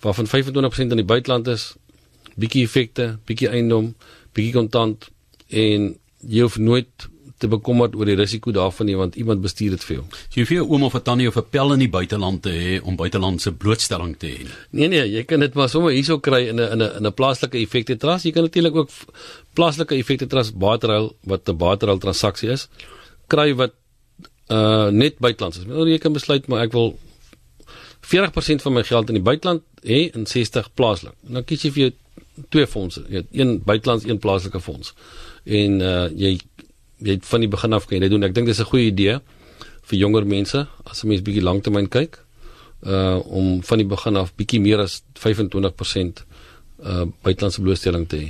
waarvan 0.00 0.26
25% 0.26 0.90
in 0.90 0.96
die 0.96 1.04
buiteland 1.04 1.46
is. 1.46 1.74
Bietjie 2.36 2.64
effekte, 2.64 3.18
bietjie 3.24 3.48
eiendom, 3.48 3.94
bietjie 4.34 4.52
kontant 4.52 5.08
en 5.48 5.94
jy 6.20 6.44
hoef 6.44 6.58
nooit 6.58 7.08
te 7.40 7.48
bekommerd 7.48 7.94
oor 7.96 8.08
die 8.08 8.18
risiko 8.18 8.52
daarvan 8.52 8.86
nie 8.90 8.96
want 8.98 9.16
iemand 9.16 9.40
bestuur 9.40 9.70
dit 9.70 9.84
vir 9.88 9.96
jou. 9.96 10.04
So 10.28 10.40
jy 10.42 10.46
vir 10.50 10.56
jou 10.58 10.66
ouma 10.68 10.90
of 10.90 10.96
tannie 11.02 11.28
of 11.28 11.36
'n 11.36 11.50
pel 11.50 11.72
in 11.72 11.80
die 11.80 11.88
buiteland 11.88 12.42
te 12.42 12.50
hê 12.50 12.80
om 12.82 12.96
buitelandse 12.96 13.52
blootstelling 13.52 14.16
te 14.18 14.26
hê. 14.26 14.48
Nee 14.72 14.88
nee, 14.88 15.06
jy 15.08 15.24
kan 15.24 15.40
dit 15.40 15.54
maar 15.54 15.68
sommer 15.68 15.92
hierso 15.92 16.18
kry 16.18 16.48
in 16.48 16.60
'n 16.60 16.72
in 16.72 16.82
'n 16.82 16.96
in 16.98 17.06
'n 17.06 17.12
plaaslike 17.12 17.58
effekte 17.58 17.96
trust. 17.96 18.24
Jy 18.24 18.32
kan 18.32 18.42
natuurlik 18.42 18.74
ook 18.74 18.90
plaaslike 19.54 19.94
effekte 19.94 20.26
trust 20.26 20.58
barterruil 20.58 21.16
wat 21.24 21.48
'n 21.48 21.56
barterruil 21.56 21.98
transaksie 21.98 22.50
is 22.50 22.68
kry 23.28 23.54
wat 23.54 23.72
uh 24.50 24.90
net 24.90 25.18
buitelands 25.18 25.58
is. 25.58 25.66
Nou 25.66 25.88
jy 25.88 25.98
kan 25.98 26.12
besluit 26.12 26.46
maar 26.48 26.66
ek 26.66 26.72
wil 26.72 26.98
40% 28.00 28.62
van 28.62 28.72
my 28.72 28.82
geld 28.82 29.08
in 29.08 29.20
die 29.20 29.22
buiteland 29.22 29.62
hê 29.86 30.10
en 30.14 30.26
60 30.26 30.74
plaaslik. 30.74 31.14
Dan 31.22 31.44
kies 31.44 31.62
jy 31.62 31.70
vir 31.70 31.82
jou 31.84 31.92
twee 32.48 32.66
fondse, 32.66 33.24
een 33.30 33.62
buitelands, 33.64 34.04
een 34.04 34.18
plaaslike 34.18 34.60
fonds. 34.60 34.94
En 35.44 35.80
uh 35.80 36.08
jy 36.16 36.38
jy 37.00 37.18
van 37.22 37.40
die 37.40 37.48
begin 37.48 37.72
af 37.72 37.86
kan 37.86 38.00
jy 38.00 38.08
doen. 38.08 38.24
Ek 38.24 38.34
dink 38.34 38.46
dis 38.46 38.60
'n 38.60 38.70
goeie 38.72 38.90
idee 38.90 39.20
vir 39.82 39.98
jonger 39.98 40.26
mense 40.26 40.66
as 40.84 41.02
'n 41.04 41.08
mens 41.08 41.22
bietjie 41.22 41.42
lanktermyn 41.42 41.88
kyk. 41.88 42.18
Uh 42.82 43.20
om 43.26 43.62
van 43.62 43.78
die 43.78 43.86
begin 43.86 44.16
af 44.16 44.34
bietjie 44.34 44.60
meer 44.60 44.80
as 44.80 45.02
25% 45.14 46.24
uh 46.84 47.04
buitelandse 47.22 47.60
blootstelling 47.60 48.08
te 48.08 48.16
hê. 48.16 48.28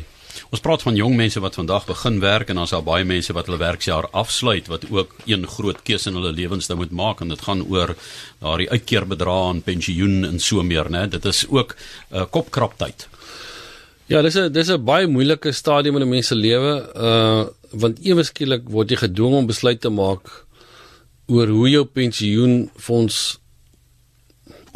Ons 0.51 0.63
praat 0.63 0.83
van 0.83 0.97
jong 0.97 1.17
mense 1.19 1.41
wat 1.43 1.55
vandag 1.59 1.87
begin 1.87 2.21
werk 2.21 2.51
en 2.51 2.61
dan's 2.61 2.71
daar 2.75 2.85
baie 2.87 3.05
mense 3.05 3.35
wat 3.37 3.47
hulle 3.47 3.59
werksjaar 3.59 4.09
afsluit 4.11 4.67
wat 4.71 4.87
ook 4.91 5.15
een 5.27 5.47
groot 5.47 5.83
keuse 5.83 6.11
in 6.11 6.19
hulle 6.19 6.33
lewens 6.33 6.69
nou 6.71 6.79
moet 6.79 6.91
maak 6.91 7.21
en 7.21 7.29
dit 7.29 7.45
gaan 7.47 7.63
oor 7.67 7.95
daardie 8.41 8.71
uitkeerbedrae 8.71 9.51
en 9.55 9.63
pensioen 9.63 10.25
en 10.25 10.39
so 10.39 10.63
meer, 10.63 10.91
né? 10.91 11.07
Dit 11.09 11.25
is 11.25 11.47
ook 11.49 11.77
'n 12.11 12.17
uh, 12.17 12.25
kopkraptyd. 12.31 13.09
Ja, 14.11 14.23
dis 14.27 14.35
'n 14.35 14.51
dis 14.51 14.69
'n 14.69 14.85
baie 14.85 15.07
moeilike 15.07 15.53
stadium 15.53 15.97
in 15.97 16.03
'n 16.03 16.09
mens 16.09 16.27
se 16.27 16.35
lewe, 16.35 16.73
uh 17.07 17.43
want 17.83 17.97
ewe 18.11 18.23
skielik 18.25 18.65
word 18.77 18.91
jy 18.91 18.97
gedwing 18.97 19.35
om 19.39 19.47
besluit 19.47 19.81
te 19.81 19.89
maak 19.89 20.25
oor 21.29 21.47
hoe 21.47 21.69
jou 21.71 21.85
pensioenfonds 21.85 23.39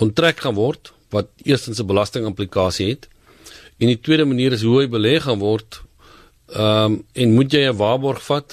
onttrek 0.05 0.39
gaan 0.45 0.55
word 0.55 0.93
wat 1.11 1.27
eerstens 1.43 1.81
'n 1.81 1.91
belastingimplikasie 1.93 2.89
het 2.93 3.09
en 3.81 3.87
die 3.89 4.01
tweede 4.07 4.25
manier 4.25 4.53
is 4.53 4.63
hoe 4.63 4.81
hy 4.81 4.87
belê 4.87 5.15
gaan 5.21 5.39
word. 5.39 5.83
Ehm 6.55 6.93
um, 6.93 7.05
en 7.13 7.35
moet 7.35 7.51
jy 7.53 7.63
'n 7.67 7.81
waarborg 7.83 8.23
vat 8.23 8.49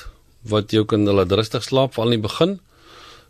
wat 0.54 0.72
jou 0.72 0.84
kan 0.86 1.06
laat 1.06 1.32
rustig 1.32 1.64
slaap 1.64 1.94
veral 1.94 2.12
in 2.12 2.22
die 2.22 2.30
begin. 2.30 2.60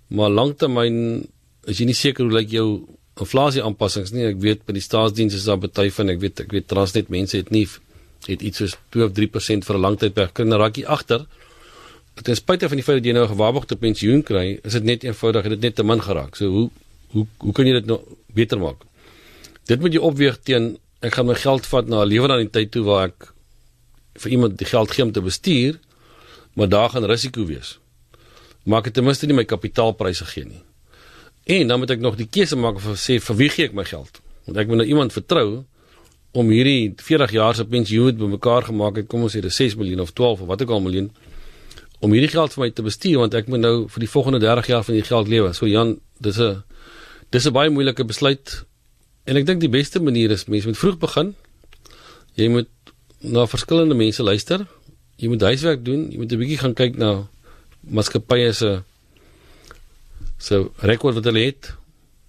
Maar 0.07 0.29
lanktermyn 0.29 1.27
is 1.67 1.79
jy 1.79 1.85
nie 1.85 2.01
seker 2.03 2.23
hoe 2.23 2.33
lyk 2.39 2.49
jou 2.49 2.87
inflasie 3.21 3.63
aanpassings 3.63 4.11
nie. 4.15 4.25
Ek 4.31 4.41
weet 4.41 4.65
by 4.67 4.75
die 4.77 4.83
staatsdiens 4.83 5.37
is 5.37 5.47
daar 5.47 5.59
baie 5.61 5.93
van 5.93 6.09
ek 6.13 6.19
weet 6.23 6.43
ek 6.45 6.51
weet 6.55 6.67
Transnet 6.71 7.09
mense 7.13 7.37
het 7.37 7.51
nie 7.53 7.67
het 8.27 8.43
iets 8.45 8.61
soos 8.61 8.75
2 8.93 9.07
of 9.07 9.13
3% 9.17 9.65
vir 9.65 9.75
'n 9.77 9.81
langtydperk 9.81 10.33
kan 10.33 10.53
raak 10.53 10.77
jy 10.77 10.85
agter. 10.85 11.25
Ten 12.21 12.35
spyte 12.35 12.67
van 12.69 12.77
die 12.77 12.83
feit 12.83 12.97
dat 12.97 13.05
jy 13.05 13.13
nou 13.13 13.25
'n 13.25 13.33
gewaarborgde 13.33 13.75
pensioen 13.75 14.23
kry, 14.23 14.59
is 14.63 14.73
dit 14.73 14.83
net 14.83 15.03
eenvoudig 15.03 15.49
dit 15.49 15.61
net 15.61 15.75
te 15.75 15.83
min 15.83 16.01
geraak. 16.01 16.35
So 16.35 16.49
hoe 16.49 16.69
hoe 17.13 17.25
hoe 17.37 17.53
kan 17.53 17.65
jy 17.65 17.73
dit 17.73 17.85
nou 17.85 17.99
beter 18.33 18.59
maak? 18.59 18.85
Dit 19.65 19.79
moet 19.79 19.93
jy 19.93 19.99
opweeg 19.99 20.37
teen 20.43 20.77
ek 21.01 21.13
gaan 21.13 21.25
my 21.25 21.35
geld 21.35 21.65
vat 21.65 21.87
na 21.87 22.03
'n 22.03 22.07
lewer 22.07 22.31
aan 22.31 22.45
die 22.45 22.49
tyd 22.49 22.71
toe 22.71 22.83
waar 22.83 23.07
ek 23.07 23.33
vir 24.15 24.31
iemand 24.31 24.57
die 24.57 24.67
geld 24.67 24.91
gee 24.91 25.03
om 25.05 25.11
te 25.11 25.21
bestuur, 25.21 25.79
maar 26.55 26.69
daar 26.69 26.89
gaan 26.89 27.05
risiko 27.05 27.45
wees. 27.45 27.79
Maak 28.65 28.83
dit 28.83 28.93
ten 28.93 29.03
minste 29.03 29.25
nie 29.25 29.35
my 29.35 29.45
kapitaalpryse 29.45 30.25
gee 30.25 30.45
nie. 30.45 30.61
En 31.43 31.67
dan 31.67 31.79
moet 31.79 31.89
ek 31.89 31.99
nog 31.99 32.15
die 32.15 32.27
keuse 32.29 32.55
maak 32.55 32.75
of 32.75 32.85
sê 33.01 33.19
vir 33.19 33.35
wie 33.35 33.49
gee 33.49 33.65
ek 33.65 33.73
my 33.73 33.83
geld? 33.83 34.21
Want 34.45 34.57
ek 34.57 34.67
moet 34.67 34.83
nou 34.83 34.87
iemand 34.87 35.13
vertrou 35.13 35.63
om 36.31 36.49
hierdie 36.49 36.93
40 36.95 37.31
jaar 37.31 37.55
se 37.55 37.65
pensioen 37.65 38.15
bymekaar 38.15 38.69
gemaak 38.69 38.95
het, 39.01 39.07
kom 39.07 39.23
ons 39.23 39.35
sê 39.35 39.41
dis 39.41 39.55
6 39.55 39.75
miljoen 39.75 39.99
of 39.99 40.13
12 40.13 40.41
of 40.41 40.47
wat 40.47 40.61
ook 40.61 40.69
al 40.69 40.81
miljoen 40.81 41.11
om 41.99 42.11
hierdie 42.11 42.31
geld 42.31 42.53
vir 42.53 42.63
my 42.63 42.69
te 42.71 42.81
bestuur 42.81 43.17
want 43.19 43.33
ek 43.33 43.47
moet 43.47 43.61
nou 43.61 43.75
vir 43.87 44.05
die 44.05 44.09
volgende 44.09 44.39
30 44.39 44.67
jaar 44.67 44.83
van 44.83 44.95
die 44.95 45.05
geld 45.05 45.27
lewe. 45.27 45.53
So 45.53 45.67
Jan, 45.67 45.99
dis 46.19 46.39
'n 46.39 46.63
dis 47.31 47.45
'n 47.45 47.53
baie 47.53 47.69
moeilike 47.69 48.05
besluit 48.05 48.65
En 49.29 49.37
ek 49.37 49.45
dink 49.45 49.61
die 49.61 49.71
beste 49.71 50.01
manier 50.01 50.33
is 50.33 50.47
mense 50.49 50.69
moet 50.69 50.79
vroeg 50.79 50.97
begin. 51.01 51.33
Jy 52.39 52.47
moet 52.49 52.69
na 53.21 53.45
verskillende 53.49 53.97
mense 53.97 54.23
luister. 54.25 54.65
Jy 55.21 55.29
moet 55.29 55.45
huiswerk 55.45 55.83
doen. 55.85 56.07
Jy 56.09 56.17
moet 56.17 56.31
'n 56.33 56.41
bietjie 56.41 56.57
gaan 56.57 56.73
kyk 56.73 56.97
na 56.97 57.27
maatskappye 57.81 58.53
se 58.53 58.83
se 60.41 60.57
rekord 60.81 61.19
wat 61.19 61.29
hulle 61.29 61.45
het. 61.45 61.71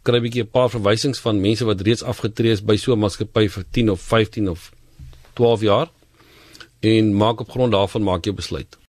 Kry 0.03 0.19
'n 0.19 0.23
bietjie 0.23 0.43
'n 0.43 0.51
paar 0.51 0.71
verwysings 0.71 1.19
van 1.19 1.41
mense 1.41 1.65
wat 1.65 1.81
reeds 1.81 2.03
afgetree 2.03 2.53
is 2.53 2.65
by 2.65 2.77
so 2.77 2.93
'n 2.93 2.99
maatskappy 2.99 3.49
vir 3.49 3.65
10 3.71 3.91
of 3.91 4.01
15 4.01 4.49
of 4.51 4.73
12 5.35 5.61
jaar 5.61 5.89
en 6.81 7.15
maak 7.17 7.41
op 7.41 7.51
grond 7.51 7.73
daarvan 7.73 8.03
maak 8.03 8.25
jy 8.25 8.35
besluit. 8.35 8.79